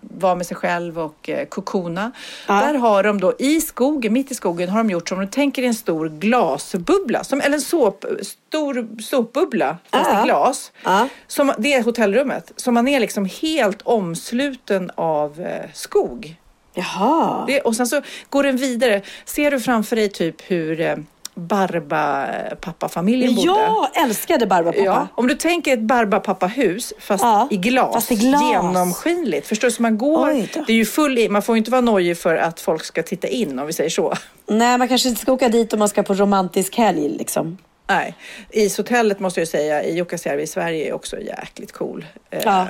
[0.00, 2.12] vara med sig själv och eh, kokona.
[2.46, 2.54] Ja.
[2.54, 5.62] Där har de då i skogen, mitt i skogen, har de gjort som du tänker
[5.62, 7.24] en stor glasbubbla.
[7.24, 10.22] Som, eller en såp, stor såpbubbla fast ja.
[10.22, 10.72] i glas.
[10.84, 11.08] Ja.
[11.26, 12.52] Som, det är hotellrummet.
[12.56, 16.36] Så man är liksom helt omsluten av eh, skog.
[16.74, 17.44] Jaha.
[17.46, 19.02] Det, och sen så går den vidare.
[19.24, 20.96] Ser du framför dig typ hur eh,
[21.36, 23.48] Barbapappa-familjen bodde.
[23.48, 24.84] Jag älskade Barbapappa.
[24.84, 28.42] Ja, om du tänker ett Barbapappa-hus fast, Ja, i glas, fast i glas.
[28.42, 29.46] genomskinligt.
[29.46, 29.72] Förstår du?
[29.72, 30.26] Så man går,
[30.66, 33.02] det är ju full i, man får ju inte vara nojig för att folk ska
[33.02, 34.14] titta in om vi säger så.
[34.46, 37.58] Nej, man kanske inte ska åka dit om man ska på romantisk helg liksom.
[37.88, 38.14] Nej,
[38.50, 42.06] ishotellet måste jag säga i Jukkasjärvi i Sverige är också jäkligt cool.
[42.30, 42.66] Eh, Ja,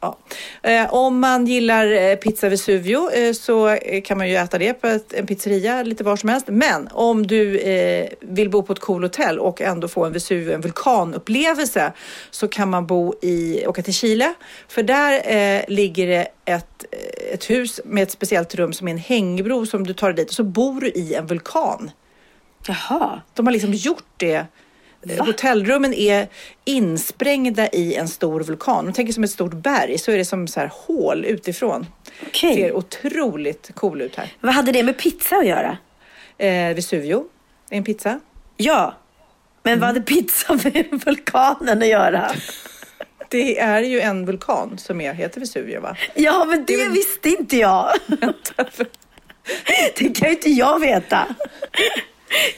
[0.00, 0.18] ja.
[0.62, 4.98] Eh, om man gillar eh, pizza Vesuvio eh, så kan man ju äta det på
[5.14, 6.46] en pizzeria lite var som helst.
[6.48, 7.48] Men om du
[8.20, 11.92] vill bo på ett cool hotell och ändå få en Vesuvio, en vulkanupplevelse,
[12.30, 14.34] så kan man bo i, åka till Chile.
[14.68, 16.84] För där ligger det ett,
[17.32, 20.34] ett hus med ett speciellt rum som är en hängbro som du tar dit och
[20.34, 21.90] så bor du i en vulkan.
[22.66, 23.20] Jaha.
[23.34, 24.46] De har liksom gjort det.
[25.18, 26.28] Hotellrummen är
[26.64, 28.78] insprängda i en stor vulkan.
[28.78, 31.86] Om du tänker som ett stort berg så är det som så här hål utifrån.
[32.26, 32.54] Okej.
[32.54, 34.32] Ser otroligt cool ut här.
[34.40, 35.78] Vad hade det med pizza att göra?
[36.38, 37.24] Eh, Vesuvio,
[37.70, 38.20] är en pizza.
[38.56, 38.94] Ja.
[39.62, 42.30] Men vad hade pizza med vulkanen att göra?
[43.30, 45.96] Det är ju en vulkan som är, heter Vesuvio va?
[46.14, 47.92] Ja, men det visste inte jag.
[49.98, 51.26] det kan ju inte jag veta.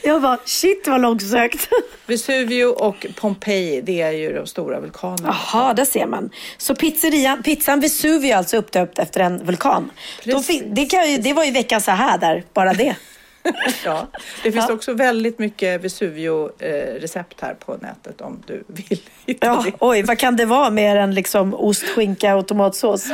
[0.03, 1.69] Jag bara, shit vad långsökt.
[2.05, 5.35] Vesuvio och Pompeji, det är ju de stora vulkanerna.
[5.53, 6.29] Jaha, där ser man.
[6.57, 9.91] Så pizzerian, pizzan Vesuvio är alltså uppdöpt efter en vulkan.
[10.23, 10.47] Precis.
[10.47, 12.95] fin- det, kan det var ju veckans så här där, bara det.
[13.85, 14.07] Ja,
[14.43, 14.73] det finns Ja.
[14.73, 19.71] också väldigt mycket Vesuvio-recept här på nätet om du vill hitta Ja, det.
[19.79, 23.05] oj, vad kan det vara mer än liksom ost, skinka och tomatsås?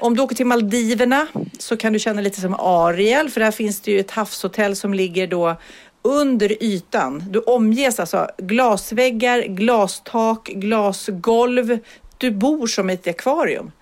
[0.00, 1.26] Om du åker till Maldiverna
[1.58, 4.94] så kan du känna lite som Ariel för där finns det ju ett havshotell som
[4.94, 5.56] ligger då
[6.06, 7.24] under ytan.
[7.28, 11.78] Du omges alltså glasväggar, glastak, glasgolv.
[12.18, 13.72] Du bor som i ett akvarium.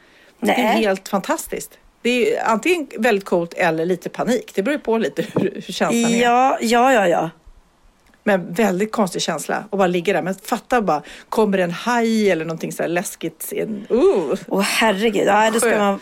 [0.41, 0.83] Det är Nej.
[0.83, 1.79] helt fantastiskt.
[2.03, 4.53] Det är antingen väldigt coolt eller lite panik.
[4.55, 6.23] Det beror på lite hur, hur känslan är.
[6.23, 7.31] Ja, ja, ja, ja.
[8.25, 10.23] Men väldigt konstig känsla att bara ligga där.
[10.23, 13.53] Men fatta bara, kommer en haj eller någonting så här läskigt?
[13.91, 14.35] Uh.
[14.49, 16.01] Åh herregud, ja, det ska man...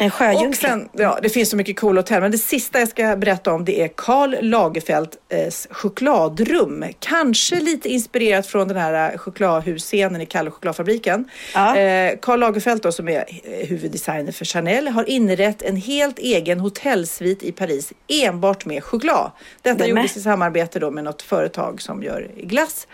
[0.00, 0.68] En Och sjöjungfru.
[0.68, 3.64] sen, ja, det finns så mycket coola hotell, men det sista jag ska berätta om
[3.64, 6.84] det är Karl Lagerfelds chokladrum.
[7.00, 11.24] Kanske lite inspirerat från den här eh, chokladhusscenen i Kalle chokladfabriken.
[11.54, 11.76] Ja.
[11.76, 16.60] Eh, Karl Lagerfeld då, som är eh, huvuddesigner för Chanel har inrett en helt egen
[16.60, 19.30] hotellsvit i Paris enbart med choklad.
[19.62, 19.88] Detta Nämen.
[19.96, 22.86] gjordes i samarbete då med något företag som gör glass.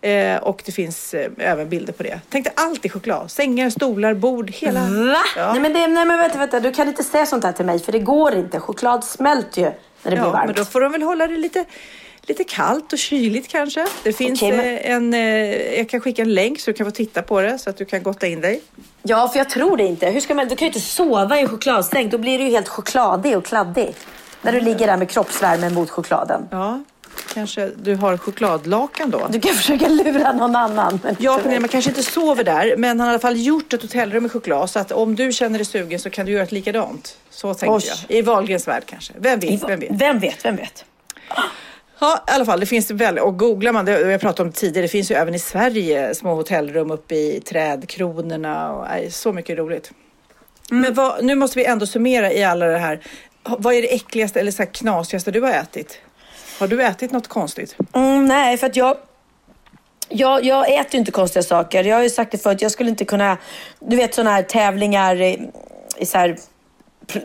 [0.00, 2.20] Eh, och det finns eh, även bilder på det.
[2.30, 3.30] Tänk dig allt i choklad.
[3.30, 4.80] Sängar, stolar, bord, hela...
[4.80, 5.16] Va?
[5.36, 5.52] Ja.
[5.52, 7.78] Nej, men, det, nej men vänta, vänta, du kan inte säga sånt här till mig
[7.78, 8.60] för det går inte.
[8.60, 9.72] Choklad smälter ju när
[10.02, 10.46] det blir Ja, varmt.
[10.46, 11.64] men då får de väl hålla det lite,
[12.22, 13.86] lite kallt och kyligt kanske.
[14.02, 16.86] Det finns Okej, men- eh, en, eh, jag kan skicka en länk så du kan
[16.86, 18.60] få titta på det så att du kan gotta in dig.
[19.02, 20.06] Ja, för jag tror det inte.
[20.10, 22.08] Hur ska man, du kan ju inte sova i en chokladsäng.
[22.10, 23.94] Då blir du ju helt chokladig och kladdig.
[24.42, 26.48] När du ligger där med kroppsvärmen mot chokladen.
[26.50, 26.80] Ja,
[27.34, 29.26] kanske du har chokladlakan då.
[29.30, 31.00] Du kan försöka lura någon annan.
[31.18, 33.82] Ja, Pernilla, man kanske inte sover där, men han har i alla fall gjort ett
[33.82, 34.70] hotellrum med choklad.
[34.70, 37.16] Så att om du känner dig sugen så kan du göra ett likadant.
[37.30, 37.96] Så tänkte Oj.
[38.08, 38.16] jag.
[38.18, 39.12] I Wahlgrens värld kanske.
[39.18, 39.90] Vem vet, vem vet.
[39.90, 40.84] Vem vet, vem vet.
[41.98, 44.84] Ja, i alla fall, det finns väl, och googlar man, det jag pratade om tidigare,
[44.84, 49.58] det finns ju även i Sverige små hotellrum uppe i trädkronorna och nej, så mycket
[49.58, 49.92] roligt.
[50.70, 53.00] Men vad, nu måste vi ändå summera i alla det här.
[53.42, 55.98] Vad är det äckligaste eller så knasigaste du har ätit?
[56.62, 57.76] Har du ätit något konstigt?
[57.92, 58.96] Mm, nej, för att jag...
[60.08, 61.84] Jag, jag äter ju inte konstiga saker.
[61.84, 63.36] Jag har ju sagt det förut, jag skulle inte kunna...
[63.80, 65.50] Du vet sådana här tävlingar i,
[65.96, 66.36] i så här,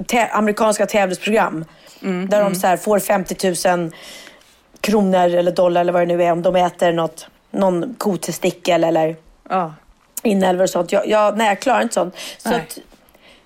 [0.07, 1.65] tä, amerikanska tävlingsprogram.
[2.29, 3.91] där de så här får 50 000
[4.81, 9.15] kronor eller dollar eller vad det nu är om de äter något, någon kotestikel eller
[9.49, 9.73] Ja.
[10.23, 10.91] inälvor och sånt.
[10.91, 12.15] Jag, jag, nej, jag klarar inte sånt.
[12.37, 12.59] Så, Nej.
[12.59, 12.79] att,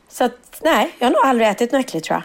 [0.10, 2.24] så att, nej, jag har nog aldrig ätit något äckligt tror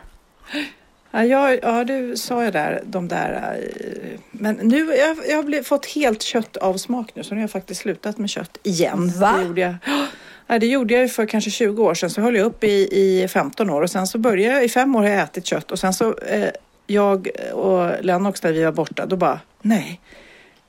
[0.52, 0.64] jag.
[1.24, 3.58] Ja, ja, du sa ju där, de där.
[3.62, 7.42] eh, Men nu, jag, jag har fått helt kött av smak nu, så nu har
[7.42, 9.12] jag faktiskt slutat med kött igen.
[9.18, 9.34] Va?
[9.38, 9.74] Det gjorde jag,
[10.46, 12.88] ja, det gjorde jag för kanske 20 år sedan, så höll jag upp i,
[13.22, 15.72] i 15 år och sen så började jag, i fem år har jag ätit kött
[15.72, 16.48] och sen så, eh,
[16.86, 20.00] jag och Lennox när vi var borta, då bara, nej,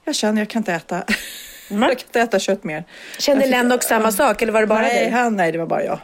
[0.05, 1.03] jag känner jag kan inte äta,
[1.69, 2.83] jag kan inte äta kött mer.
[3.19, 5.09] Kände fick- Lennox samma sak eller var det bara nej, dig?
[5.11, 5.99] Han, nej, det var bara jag.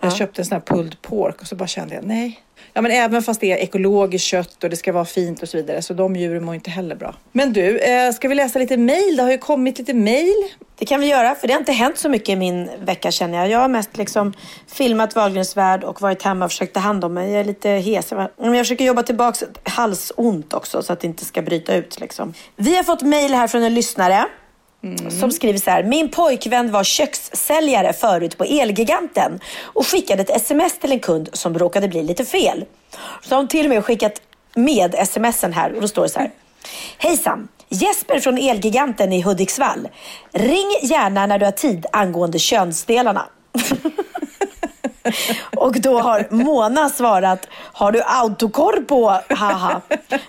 [0.00, 0.16] Jag Ja.
[0.16, 2.40] köpte en sån här pulled pork och så bara kände jag nej.
[2.76, 5.56] Ja, men även fast det är ekologiskt kött och det ska vara fint och så
[5.56, 7.14] vidare så de djuren mår inte heller bra.
[7.32, 9.16] Men du, eh, ska vi läsa lite mejl?
[9.16, 10.44] Det har ju kommit lite mejl.
[10.78, 13.38] Det kan vi göra, för det har inte hänt så mycket i min vecka känner
[13.38, 13.48] jag.
[13.48, 14.32] Jag har mest liksom
[14.66, 17.30] filmat Wahlgrens värld och varit hemma och försökt ta hand om mig.
[17.30, 18.12] Jag är lite hes.
[18.12, 22.00] Men jag försöker jobba tillbaka halsont också så att det inte ska bryta ut.
[22.00, 22.34] Liksom.
[22.56, 24.24] Vi har fått mejl här från en lyssnare.
[25.20, 25.82] Som skriver så här.
[25.82, 31.58] Min pojkvän var kökssäljare förut på Elgiganten och skickade ett sms till en kund som
[31.58, 32.64] råkade bli lite fel.
[33.22, 34.20] Så har hon till och med skickat
[34.54, 36.30] med smsen här och då står det så här.
[36.98, 37.48] Hejsan!
[37.68, 39.88] Jesper från Elgiganten i Hudiksvall.
[40.32, 43.26] Ring gärna när du har tid angående könsdelarna.
[45.56, 49.20] Och då har Mona svarat, har du autokorr på?
[49.28, 49.80] Haha.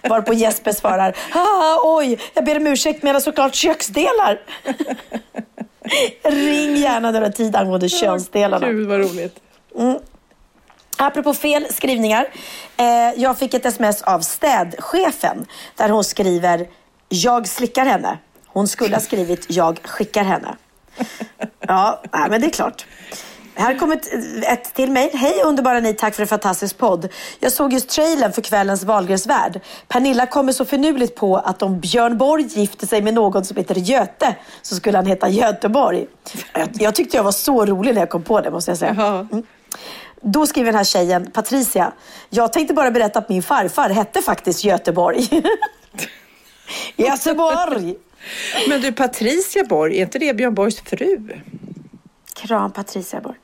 [0.09, 4.41] Varpå Jesper svarar, haha oj, jag ber om ursäkt menar såklart köksdelar.
[6.23, 8.67] Ring gärna när du har tid angående könsdelarna.
[8.67, 9.39] Gud vad roligt.
[9.77, 9.97] Mm.
[10.97, 12.27] Apropå fel skrivningar.
[12.77, 15.45] Eh, jag fick ett sms av städchefen
[15.75, 16.67] där hon skriver
[17.09, 18.17] jag slickar henne.
[18.47, 20.55] Hon skulle ha skrivit jag skickar henne.
[21.59, 22.85] Ja, nej, men det är klart.
[23.55, 25.09] Här kommer ett, ett till mejl.
[25.13, 27.09] Hej underbara ni, tack för en fantastisk podd.
[27.39, 29.61] Jag såg just trailern för kvällens Wahlgrens värld.
[29.87, 33.75] Pernilla kommer så finurligt på att om Björn Borg gifter sig med någon som heter
[33.75, 36.07] Göte så skulle han heta Göteborg.
[36.53, 38.91] Jag, jag tyckte jag var så rolig när jag kom på det måste jag säga.
[39.31, 39.43] Mm.
[40.21, 41.91] Då skriver den här tjejen, Patricia.
[42.29, 45.29] Jag tänkte bara berätta att min farfar hette faktiskt Göteborg.
[46.95, 47.95] Göteborg!
[48.69, 51.29] Men du, Patricia Borg, är inte det Björn Borgs fru?
[52.33, 53.37] Kram Patricia Borg.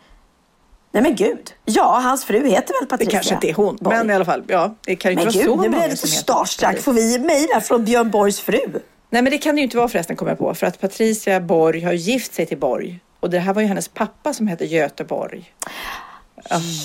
[0.92, 1.54] Nej men gud.
[1.66, 3.98] Ja, hans fru heter väl Patricia Det kanske inte är hon, Borg.
[3.98, 5.82] men i alla fall, ja, det kan ju inte Men vara så gud, nu blir
[5.82, 6.80] jag lite starstruck.
[6.80, 8.60] Får vi mejl här från Björn Borgs fru?
[9.10, 11.40] Nej, men det kan det ju inte vara förresten, kommer jag på, för att Patricia
[11.40, 13.00] Borg har gift sig till Borg.
[13.20, 15.54] Och det här var ju hennes pappa som hette Göteborg.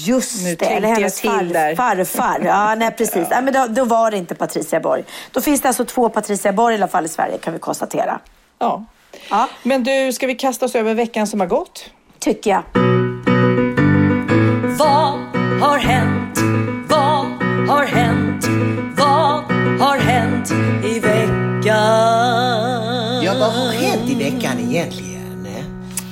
[0.07, 1.75] Just nu det, eller hennes till far, där.
[1.77, 2.41] farfar.
[2.45, 3.27] Ja, nej precis.
[3.31, 5.05] Nej, men då, då var det inte Patricia Borg.
[5.33, 8.21] Då finns det alltså två Patricia Borg i alla fall i Sverige kan vi konstatera.
[8.59, 8.85] Ja.
[9.31, 11.91] Ja, Men du, ska vi kasta oss över veckan som har gått?
[12.19, 12.63] tycker jag.
[14.79, 15.19] Vad
[15.61, 16.39] har hänt?
[16.89, 17.27] Vad
[17.69, 18.49] har hänt?
[18.97, 19.43] Vad
[19.81, 20.51] har hänt
[20.85, 21.65] i veckan?
[23.25, 25.17] Ja, vad har hänt i veckan egentligen?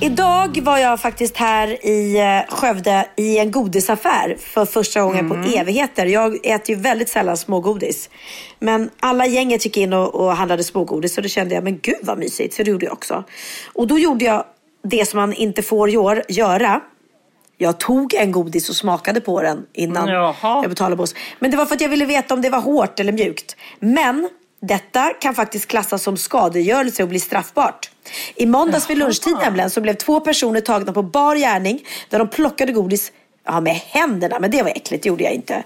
[0.01, 5.35] Idag var jag faktiskt här i eh, Skövde i en godisaffär för första gången på
[5.35, 6.07] evigheter.
[6.07, 8.11] Jag äter ju väldigt sällan smågodis.
[8.59, 12.01] Men alla gänget gick in och, och handlade smågodis och då kände jag, men gud
[12.03, 12.55] vad mysigt.
[12.55, 13.25] Så det gjorde jag också.
[13.73, 14.45] Och då gjorde jag
[14.89, 16.81] det som man inte får gör, göra.
[17.65, 20.35] Jag tog en godis och smakade på den innan Jaha.
[20.43, 21.15] jag betalade på oss.
[21.39, 23.57] Men det var för att jag ville veta om det var hårt eller mjukt.
[23.81, 24.29] Men
[24.61, 27.91] detta kan faktiskt klassas som skadegörelse och bli straffbart.
[28.37, 32.29] I måndags vid lunchtid nämligen så blev två personer tagna på bar gärning där de
[32.29, 33.13] plockade godis
[33.45, 34.39] ja, med händerna.
[34.41, 35.63] Men det var äckligt, det gjorde jag inte.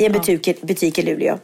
[0.00, 1.38] I en butik, butik i Luleå.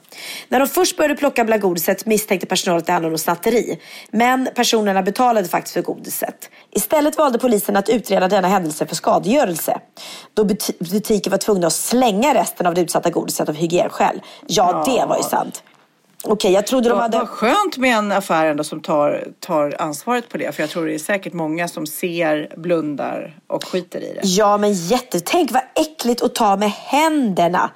[0.48, 3.80] När de först började plocka bland godiset misstänkte personalen att det handlade om snatteri.
[4.10, 6.50] Men personerna betalade faktiskt för godiset.
[6.70, 9.80] Istället valde polisen att utreda denna händelse för skadegörelse.
[10.34, 14.22] Då buti- butiken var tvungna att slänga resten av det utsatta godiset av hygienskäl.
[14.46, 15.62] Ja, det var ju sant.
[16.24, 17.18] Okej, jag trodde de hade...
[17.18, 20.52] vad skönt med en affär ändå som tar, tar ansvaret på det.
[20.52, 24.20] För jag tror det är säkert många som ser, blundar och skiter i det.
[24.24, 25.20] Ja, men jätte...
[25.20, 27.70] Tänk vad äckligt att ta med händerna.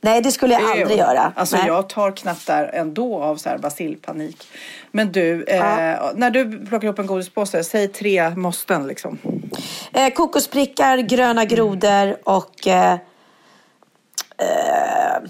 [0.00, 1.32] Nej, det skulle jag aldrig göra.
[1.36, 1.66] Alltså Nej.
[1.66, 4.48] jag tar knappt där ändå av så här basilpanik.
[4.90, 5.60] Men du, eh,
[6.14, 9.18] när du plockar upp en godispåse, säg tre måsten liksom.
[9.92, 12.92] Eh, kokosprickar, gröna grodor och eh,
[14.38, 15.28] eh,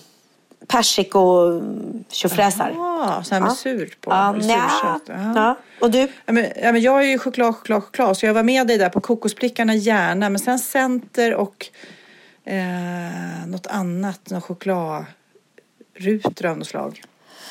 [0.67, 1.61] persiko
[2.09, 2.75] tjofräsar.
[2.79, 4.11] Ah, så här med surt på.
[4.11, 4.37] Ja.
[4.43, 5.01] Ja.
[5.35, 5.57] Ja.
[5.81, 6.09] Och du?
[6.27, 8.17] Ja, men, ja, men jag är ju choklad, choklad, choklad.
[8.17, 10.31] Så jag var med dig där på kokosprickarna gärna.
[10.31, 11.67] Men sen center och
[12.59, 14.31] eh, något annat.
[14.31, 17.03] Någon chokladrutor av något slag.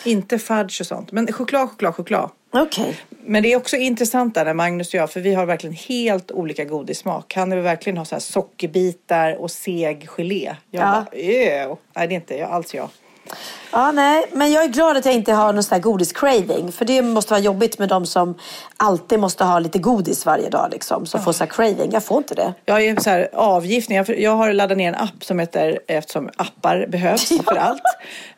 [0.06, 1.12] Inte fudge och sånt.
[1.12, 2.30] Men choklad, choklad, choklad.
[2.52, 3.00] Okej.
[3.26, 6.32] Men det är också intressant där när Magnus och jag, för vi har verkligen helt
[6.32, 7.34] olika godissmak.
[7.36, 10.56] Han vill verkligen ha så här sockerbitar och seg gelé.
[10.72, 11.06] Jag Ja.
[11.12, 11.76] bara, Ew.
[11.96, 12.90] Nej, det är inte jag, alls jag.
[13.72, 16.72] Ja, nej, men jag är glad att jag inte har någon sån här godis-craving.
[16.72, 18.36] För det måste vara jobbigt med de som
[18.78, 20.70] alltid måste ha lite godis varje dag.
[20.72, 21.92] Liksom, som får så här craving.
[21.92, 22.54] Jag får inte det.
[22.66, 24.04] Jag är så här avgiftning.
[24.18, 27.82] Jag, har laddat ner en app som heter, eftersom appar behövs för allt,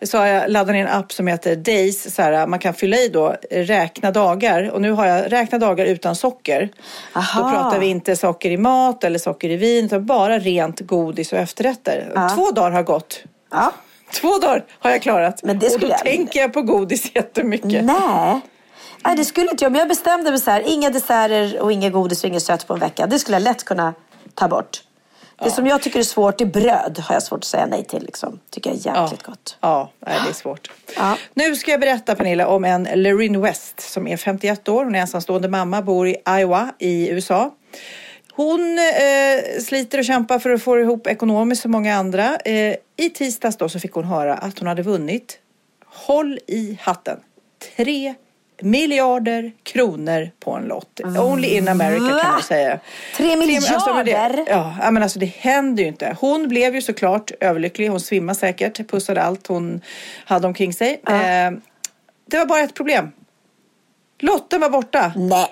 [0.02, 2.16] så har jag laddat ner en app som heter Days.
[2.16, 4.70] Så här, man kan fylla i då, räkna dagar.
[4.70, 6.70] Och nu har jag räkna dagar utan socker.
[7.14, 7.42] Aha.
[7.42, 11.34] Då pratar vi inte socker i mat eller socker i vin, utan bara rent godis
[11.34, 12.12] och efterrätter.
[12.16, 12.30] Ja.
[12.30, 13.24] Två dagar har gått.
[13.52, 13.72] Ja.
[14.14, 15.43] Två dagar har jag klarat.
[15.43, 17.84] Men det och då skulle jag- tänker jag på godis jättemycket.
[17.84, 18.39] Nej.
[19.05, 19.72] Nej, det skulle inte jag.
[19.72, 20.64] Men jag bestämde mig så här.
[20.66, 23.07] Inga desserter och inget godis och inget sött på en vecka.
[23.07, 23.93] Det skulle jag lätt kunna
[24.36, 24.84] ta bort.
[25.43, 26.99] Det som jag tycker är svårt är bröd.
[27.07, 28.03] Har jag svårt att säga nej till.
[28.03, 28.39] Liksom.
[28.49, 29.57] Tycker jag är jäkligt gott.
[29.62, 30.72] Ja, nej, det är svårt.
[30.97, 31.18] Ja.
[31.34, 34.84] Nu ska jag berätta Pernilla om en Loreen West som är 51 år.
[34.86, 37.51] Hon är ensamstående mamma, bor i Iowa i USA.
[38.42, 42.38] Hon eh, sliter och kämpar för att få ihop ekonomiskt som många andra.
[42.38, 45.39] Eh, I tisdags då så fick hon höra att hon hade vunnit,
[45.86, 47.20] håll i hatten,
[47.76, 48.14] tre
[48.62, 51.00] miljarder kronor på en lott.
[51.20, 52.80] Only in America kan man säga.
[53.18, 54.44] Tre men det, miljarder?
[54.48, 56.18] ja, men alltså det händer ju inte.
[56.20, 57.88] Hon blev ju såklart överlycklig.
[57.88, 59.82] Hon svimmade säkert, pussade allt hon
[60.26, 61.02] hade omkring sig.
[61.08, 61.52] Eh,
[62.26, 63.12] det var bara ett problem.
[64.20, 65.14] Lotten var borta.
[65.16, 65.48] Nej.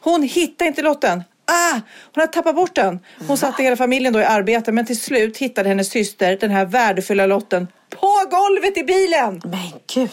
[0.00, 1.22] Hon hittade inte lotten.
[1.50, 1.80] Ah,
[2.14, 3.00] hon hade tappat bort den.
[3.26, 6.64] Hon satte hela familjen då i arbete men till slut hittade hennes syster den här
[6.64, 9.40] värdefulla lotten på golvet i bilen.
[9.44, 10.10] Men gud.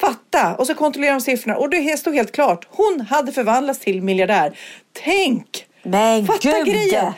[0.00, 0.54] Fatta!
[0.54, 2.66] Och så kontrollerade de siffrorna och det stod helt klart.
[2.70, 4.58] Hon hade förvandlats till miljardär.
[5.04, 5.66] Tänk!
[5.82, 6.66] Men Fatta gud.
[6.66, 7.12] grejen!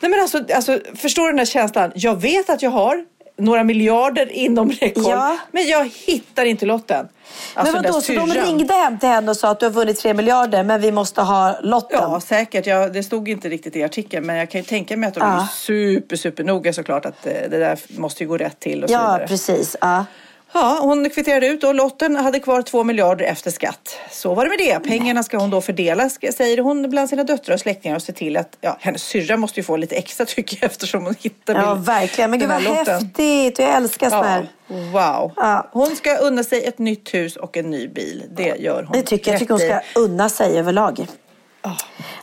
[0.00, 1.92] Nej men alltså, alltså, förstår du den här känslan?
[1.94, 3.04] Jag vet att jag har
[3.40, 5.38] några miljarder inom räckhåll, Ja.
[5.52, 7.08] men jag hittar inte lotten.
[7.54, 9.98] Alltså, men vadå, så de ringde hem till henne och sa att du har vunnit
[9.98, 11.98] tre miljarder men vi måste ha lotten?
[12.02, 12.66] Ja, säkert.
[12.66, 15.20] Ja, det stod inte riktigt i artikeln, men jag kan ju tänka mig att de
[15.20, 15.42] Ja.
[15.42, 18.90] är super, super noga såklart att eh, det där måste ju gå rätt till och
[18.90, 19.26] så Ja, vidare.
[19.28, 19.76] precis.
[19.80, 20.04] Ja.
[20.52, 23.96] Ja, hon kvitterade ut och lotten hade kvar två miljarder efter skatt.
[24.10, 24.88] Så var det med det.
[24.88, 28.36] Pengarna ska hon då fördela, säger hon, bland sina döttrar och släktingar och se till
[28.36, 31.74] att, ja, hennes syrra måste ju få lite extra tycker jag eftersom hon hittade Ja,
[31.74, 32.30] bil- verkligen.
[32.30, 32.94] Men gud vad lotten.
[32.94, 33.58] häftigt.
[33.58, 34.48] Jag älskar sånt Ja, här.
[34.92, 35.32] wow.
[35.36, 35.68] Ja.
[35.72, 38.24] Hon ska unna sig ett nytt hus och en ny bil.
[38.36, 38.92] Det gör hon.
[38.92, 39.34] Det tycker jag.
[39.34, 41.06] Jag tycker hon ska unna sig överlag.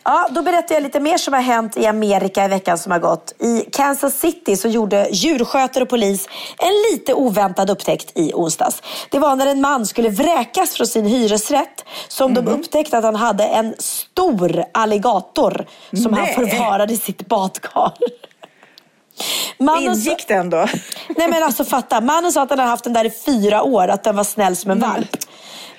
[0.03, 2.99] Ja, då berättar jag lite mer som har hänt i Amerika i veckan som har
[2.99, 3.33] gått.
[3.39, 6.27] I Kansas City så gjorde djurskötare och polis
[6.57, 8.81] en lite oväntad upptäckt i onsdags.
[9.11, 12.45] Det var när en man skulle vräkas från sin hyresrätt som Mhm.
[12.45, 15.65] de upptäckte att han hade en stor alligator
[16.03, 16.35] som Nej.
[16.35, 17.91] han förvarade i sitt badkar.
[19.59, 20.67] Mannen Ingick den då?
[21.17, 23.87] Nej men alltså fatta, mannen sa att han hade haft den där i fyra år,
[23.87, 25.09] att den var snäll som en valp.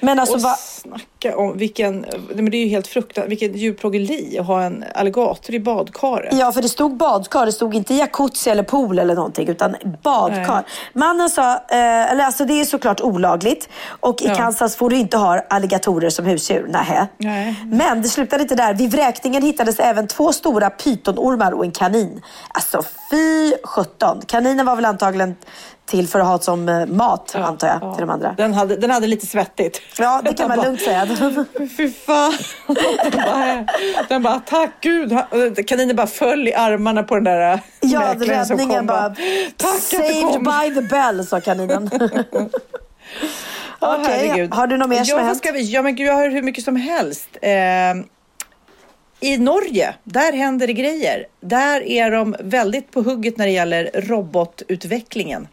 [0.01, 0.59] Men alltså och vad...
[0.59, 5.55] snacka om vilken, men det är ju helt fruktansvärt, vilket djurplågeri att ha en alligator
[5.55, 6.35] i badkaret.
[6.35, 7.47] Ja, för det stod badkar.
[7.47, 10.55] Det stod inte jacuzzi eller pool eller någonting, utan badkar.
[10.55, 10.65] Nej.
[10.93, 13.69] Mannen sa, eh, eller alltså det är såklart olagligt.
[14.01, 14.35] Och i Ja.
[14.35, 16.67] Kansas får du inte ha alligatorer som husdjur.
[16.69, 17.07] Nähä.
[17.19, 17.55] Nej.
[17.67, 18.75] Men det slutade inte där.
[18.75, 22.23] Vid vräkningen hittades även två stora pytonormar och en kanin.
[22.49, 24.23] Alltså fy sjutton.
[24.27, 25.37] Kaninen var väl antagligen
[25.89, 28.35] till för att ha som eh, mat, antar jag, till de andra.
[28.37, 29.81] Den hade, den hade lite svettigt.
[29.99, 31.07] Ja, det kan man lugnt säga.
[31.77, 32.33] Fy fan.
[33.03, 33.67] Den bara,
[34.09, 35.17] den bara, tack gud.
[35.67, 39.15] Kaninen bara föll i armarna på den där Ja, mäklaren som räddningen bara,
[39.57, 41.91] tack saved by the bell, sa kaninen.
[43.81, 44.55] Okej, herregud.
[44.55, 45.39] har du något mer som ja, har hänt?
[45.39, 45.73] Ska vi?
[45.73, 47.29] Ja, men gud, jag har hur mycket som helst.
[47.43, 47.51] Eh,
[49.21, 51.27] I Norge, där händer det grejer.
[51.41, 55.49] Där är de väldigt på hugget när det gäller robotutvecklingen.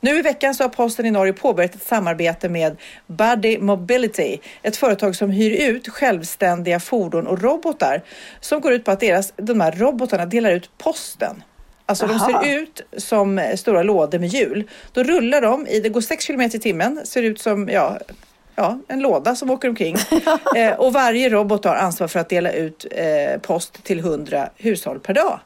[0.00, 4.76] Nu i veckan så har Posten i Norge påbörjat ett samarbete med Buddy Mobility, ett
[4.76, 8.02] företag som hyr ut självständiga fordon och robotar
[8.40, 11.42] som går ut på att deras, de här robotarna delar ut posten.
[11.86, 12.42] Alltså de Aha.
[12.42, 14.70] ser ut som stora lådor med hjul.
[14.92, 17.98] Då rullar de i, det går 6 km i timmen, ser ut som ja,
[18.56, 19.96] ja, en låda som åker omkring.
[20.56, 25.00] eh, och varje robot har ansvar för att dela ut eh, post till 100 hushåll
[25.00, 25.40] per dag.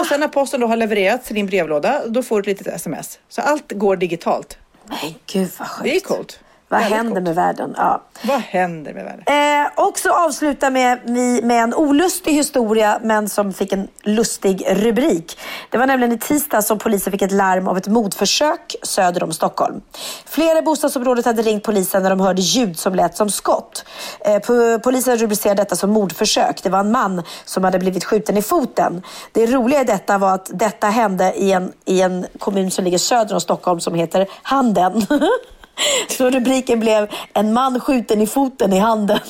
[0.00, 2.74] Och sen när posten då har levererats till din brevlåda, då får du ett litet
[2.74, 3.18] sms.
[3.28, 4.58] Så allt går digitalt.
[4.84, 5.84] Nej, gud vad sjukt.
[5.84, 6.40] Det är coolt.
[6.70, 7.74] Vad Väldigt händer med världen?
[7.76, 8.02] Ja.
[8.22, 9.22] Vad händer med världen?
[9.26, 15.38] Eh, också avsluta med, med med en olustig historia men som fick en lustig rubrik.
[15.70, 19.32] Det var nämligen i tisdag som polisen fick ett larm av ett mordförsök söder om
[19.32, 19.80] Stockholm.
[20.26, 23.84] Flera i bostadsområdet hade ringt polisen när de hörde ljud som lät som skott.
[24.20, 26.62] Eh, po- polisen rubricerade detta som mordförsök.
[26.62, 29.02] Det var en man som hade blivit skjuten i foten.
[29.32, 32.98] Det roliga i detta var att detta hände i en, i en kommun som ligger
[32.98, 35.06] söder om Stockholm som heter Handen.
[36.08, 39.18] Så rubriken blev En man skjuten i foten i handen.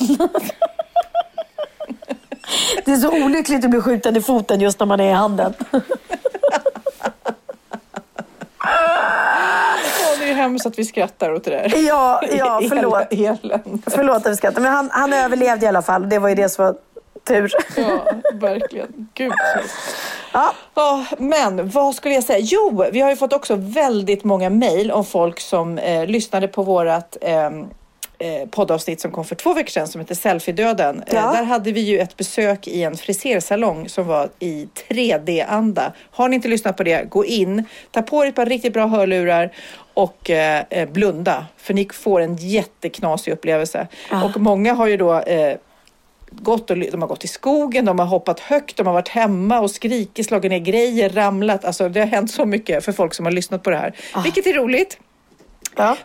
[2.85, 5.53] Det är så olyckligt att bli skjuten i foten just när man är i handen.
[10.19, 11.73] Det är hemskt att vi skrattar åt det där.
[11.87, 13.07] Ja, ja förlåt.
[13.85, 14.61] Förlåt att vi skrattar.
[14.61, 16.09] Men han, han överlevde i alla fall.
[16.09, 16.75] Det var ju det som var
[17.29, 17.51] tur.
[17.77, 19.07] Ja, verkligen.
[19.13, 19.33] Gud.
[20.33, 20.53] Ja.
[21.17, 22.39] men vad skulle jag säga?
[22.39, 26.63] Jo, vi har ju fått också väldigt många mejl om folk som eh, lyssnade på
[26.63, 27.65] vårat ehm,
[28.19, 31.03] eh, poddavsnitt som kom för två veckor sedan som heter Selfie-döden.
[31.07, 31.17] Ja.
[31.17, 35.93] Eh, där hade vi ju ett besök i en frisersalong som var i 3D-anda.
[36.11, 38.87] Har ni inte lyssnat på det, gå in, ta på er ett par riktigt bra
[38.87, 39.51] hörlurar
[39.93, 41.45] och eh, eh, blunda.
[41.57, 43.87] För ni får en jätteknasig upplevelse.
[44.23, 45.57] Och många har ju då eh,
[46.31, 49.59] gått och, de har gått i skogen, de har hoppat högt, de har varit hemma
[49.59, 51.65] och skrikit, slagit ner grejer, ramlat.
[51.65, 53.95] Alltså det har hänt så mycket för folk som har lyssnat på det här.
[54.23, 54.99] Vilket är roligt.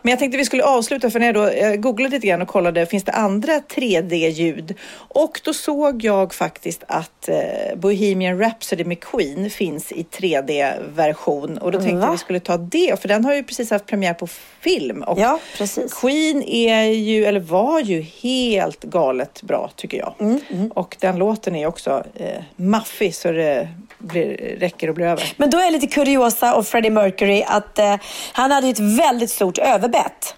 [0.02, 2.48] Men jag tänkte vi skulle avsluta för när jag då jag googlade lite grann och
[2.48, 4.74] kollade, finns det andra 3D-ljud?
[4.94, 7.36] Och då såg jag faktiskt att eh,
[7.76, 11.58] Bohemian Rhapsody med Queen finns i 3D-version.
[11.58, 12.12] Och då tänkte Va?
[12.12, 14.26] vi skulle ta det, för den har ju precis haft premiär på
[14.60, 15.02] film.
[15.02, 15.94] Och Ja, precis.
[15.94, 20.14] Queen är ju, eller var ju helt galet bra tycker jag.
[20.20, 23.68] Mm, Och den låten är också eh, maffig så det
[24.04, 25.32] blir, räcker och blir över.
[25.36, 27.96] Men då är lite kuriosa om Freddie Mercury att eh,
[28.32, 30.34] han hade ett väldigt stort överbett.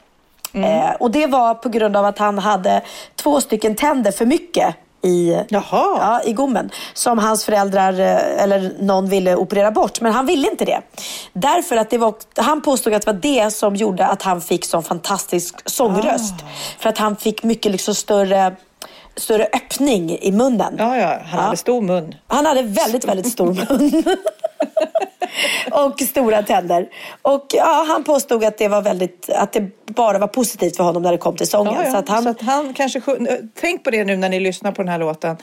[0.53, 2.83] Eh, och det var på grund av att han hade
[3.17, 6.71] två stycken tänder för mycket i, ja, i gommen.
[6.95, 10.01] Som hans föräldrar eh, eller någon ville operera bort.
[10.01, 10.81] Men han ville inte det.
[11.33, 14.65] Därför att det var, han påstod att det var det som gjorde att han fick
[14.65, 16.35] sån fantastisk sångröst.
[16.79, 18.57] För att han fick mycket liksom större
[19.17, 20.75] större öppning i munnen.
[20.79, 22.15] Ja, ja, han hade stor mun.
[22.27, 24.05] Han hade väldigt, väldigt stor mun.
[25.73, 26.89] och stora tänder.
[27.23, 31.03] Och ja, han påstod att det var väldigt, att det bara var positivt för honom
[31.03, 31.75] när det kom till sången.
[31.75, 31.91] Ja, ja.
[31.91, 34.73] Så att han, Så att han kanske, sjung- tänk på det nu när ni lyssnar
[34.73, 35.37] på den här låten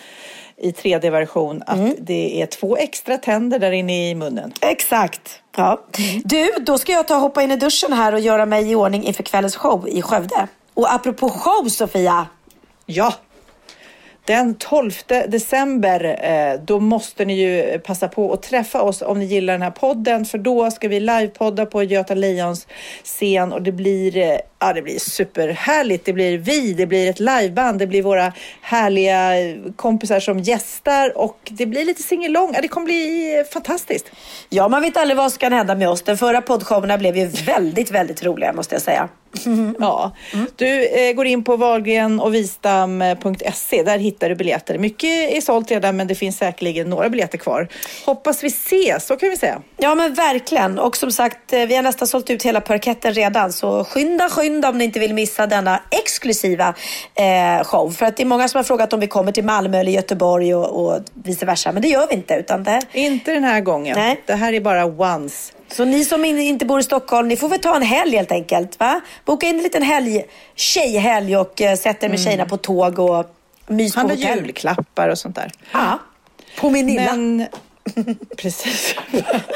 [0.57, 1.95] i 3D-version, att Mm.
[1.99, 4.53] det är två extra tänder där inne i munnen.
[4.61, 5.39] Exakt.
[5.57, 5.81] Ja.
[6.23, 9.03] Du, då ska jag ta hoppa in i duschen här och göra mig i ordning
[9.03, 10.47] inför kvällens show i Skövde.
[10.73, 12.27] Och apropå show, Sofia.
[12.85, 13.13] Ja,
[14.25, 14.91] den 12
[15.27, 19.61] december, eh, då måste ni ju passa på att träffa oss om ni gillar den
[19.61, 22.67] här podden, för då ska vi livepodda på Göta Lejons
[23.03, 26.05] scen och det blir, eh, ja, det blir superhärligt.
[26.05, 29.31] Det blir vi, det blir ett liveband, det blir våra härliga
[29.75, 32.51] kompisar som gästar och det blir lite singelång.
[32.53, 34.11] Ja, det kommer bli eh, fantastiskt.
[34.49, 36.01] Ja, man vet aldrig vad som kan hända med oss.
[36.01, 39.09] Den förra poddshowerna blev ju väldigt, väldigt roliga måste jag säga.
[39.79, 40.15] Ja,
[40.55, 43.83] du eh, går in på Wahlgren och Wistam.se.
[43.83, 44.77] Där hittar du biljetter.
[44.77, 47.67] Mycket är sålt redan, men det finns säkerligen några biljetter kvar.
[48.05, 49.61] Hoppas vi ses, så kan vi säga.
[49.77, 50.79] Ja men verkligen.
[50.79, 53.53] Och som sagt, eh, vi har nästan sålt ut hela parketten redan.
[53.53, 56.73] Så skynda, skynda om ni inte vill missa denna exklusiva
[57.15, 57.91] eh, show.
[57.91, 60.55] För att det är många som har frågat om vi kommer till Malmö eller Göteborg
[60.55, 61.71] och, och vice versa.
[61.71, 62.33] Men det gör vi inte.
[62.35, 62.81] Utan det...
[62.93, 63.97] Inte den här gången.
[63.97, 64.21] Nej.
[64.25, 65.53] Det här är bara once.
[65.73, 68.31] Så ni som in, inte bor i Stockholm, ni får väl ta en helg helt
[68.31, 68.79] enkelt.
[68.79, 69.01] Va?
[69.25, 70.23] Boka in en liten helg,
[70.55, 73.25] tjejhelg och eh, sätt er med tjejerna på tåg och
[73.67, 74.37] mys på Han har hotell.
[74.45, 75.51] julklappar och sånt där.
[75.71, 75.99] Ja,
[76.59, 77.15] på min lilla.
[77.15, 77.47] Men...
[78.37, 78.95] Precis.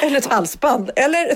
[0.03, 0.91] Eller ett halsband.
[0.95, 1.35] Eller...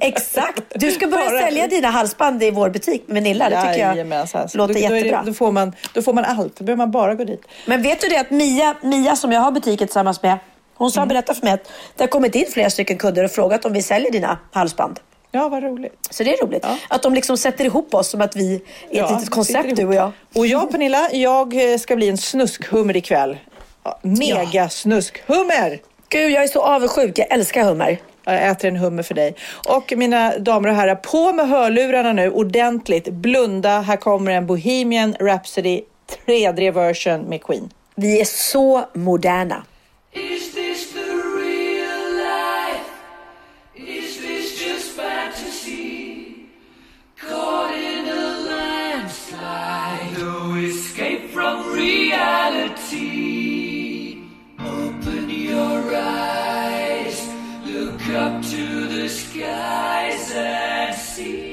[0.00, 0.62] Exakt.
[0.74, 3.50] Du ska börja Bara- sälja dina halsband i vår butik med Nilla.
[3.50, 4.48] Det tycker jag Jajamensan.
[4.54, 5.22] låter då, då, jättebra.
[5.22, 6.56] det, då, får man, då får man allt.
[6.56, 7.42] Då behöver man bara gå dit.
[7.66, 10.38] Men vet du det att Mia, Mia som jag har butiken tillsammans med,
[10.82, 10.92] hon Mm.
[10.92, 13.72] sa berätta för mig att det har kommit in flera stycken kunder och frågat om
[13.72, 15.00] vi säljer dina halsband.
[15.30, 16.06] Ja, vad roligt.
[16.10, 16.66] Så det är roligt.
[16.88, 19.86] Att de liksom sätter ihop oss som att vi är ett Ja, litet koncept du
[19.86, 20.12] och jag.
[20.34, 23.36] Och jag Pernilla, jag eh, ska bli en snuskhummer ikväll.
[23.84, 25.78] Ja, Mega snuskhummer!
[26.08, 27.18] Gud, jag är så avundsjuk.
[27.18, 27.98] Jag älskar hummer.
[28.24, 29.34] Jag äter en hummer för dig.
[29.68, 33.08] Och mina damer och herrar, på med hörlurarna nu ordentligt.
[33.08, 35.82] Blunda, här kommer en Bohemian Rhapsody
[36.26, 37.70] 3D version med Queen.
[37.94, 39.62] Vi är så moderna.
[59.42, 61.51] Skies and see.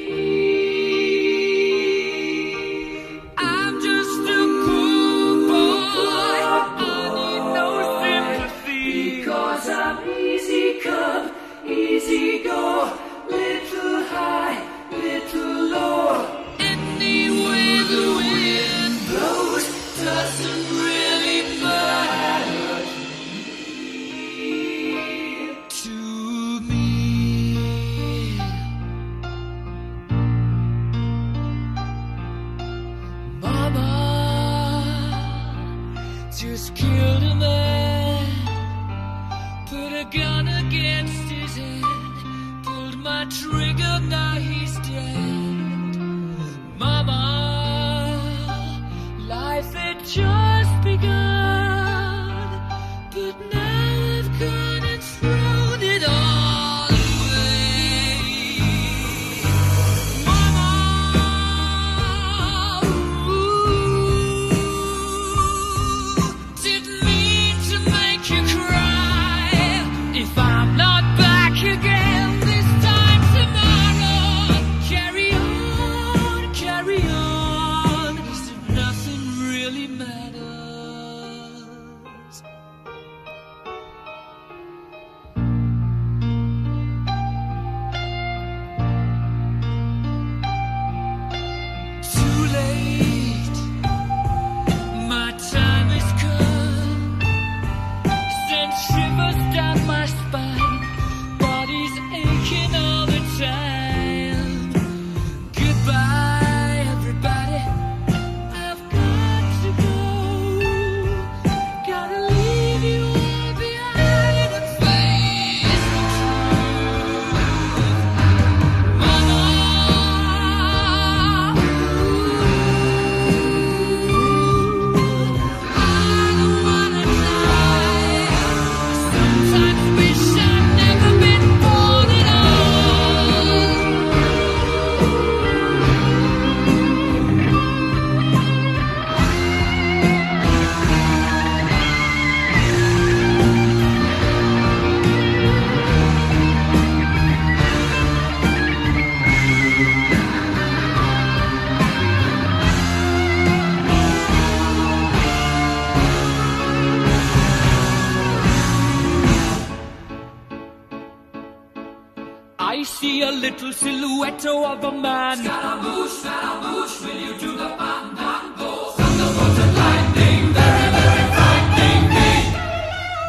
[163.30, 165.38] A little silhouette of a man.
[165.38, 168.72] Scaramouche, Scaramouche, will you do the fandango?
[168.98, 172.30] Thunderbolt and lightning, very, very frightening me.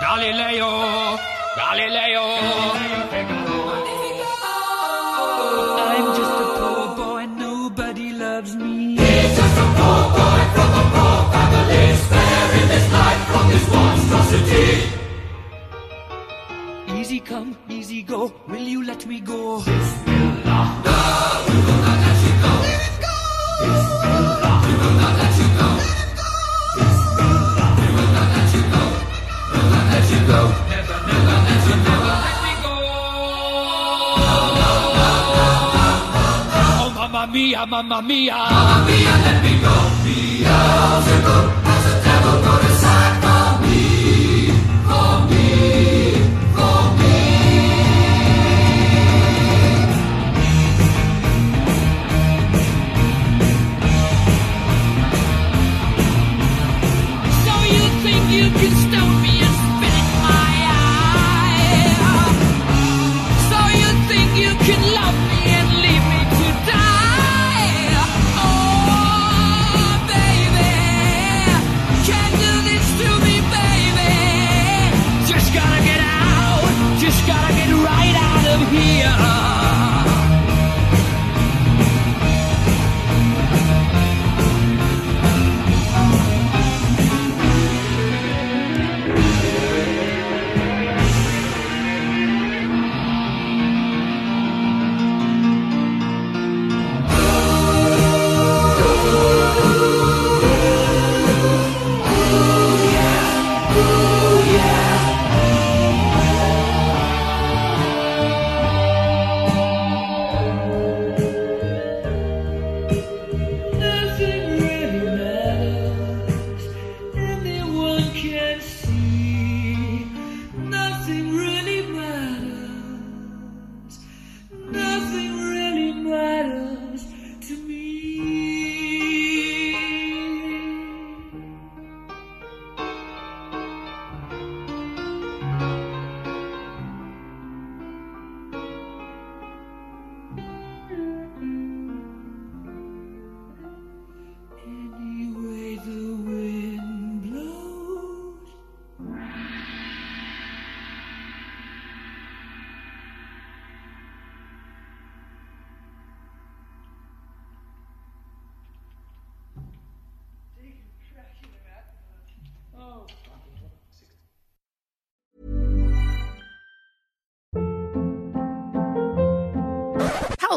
[0.04, 0.70] Galileo,
[1.60, 2.26] Galileo.
[5.88, 8.96] I'm just a poor boy, nobody loves me.
[8.96, 14.99] He's just a poor boy from a poor family, sparing his life from this monstrosity
[17.30, 18.32] come, easy go.
[18.48, 19.58] Will you let me go?
[19.58, 20.76] Will not
[22.04, 22.52] let you go.
[22.66, 23.14] Let it go.
[24.80, 25.68] Will not let you go.
[25.90, 26.30] Let it go.
[27.90, 28.82] Will not let you go.
[29.92, 30.40] Let go.
[30.74, 31.36] Never, never.
[31.86, 32.74] Never let me go.
[36.82, 38.38] Oh, mamma mia, mamma mia.
[38.54, 39.74] Mamma mia, let me go.
[40.02, 41.69] Beelzebub.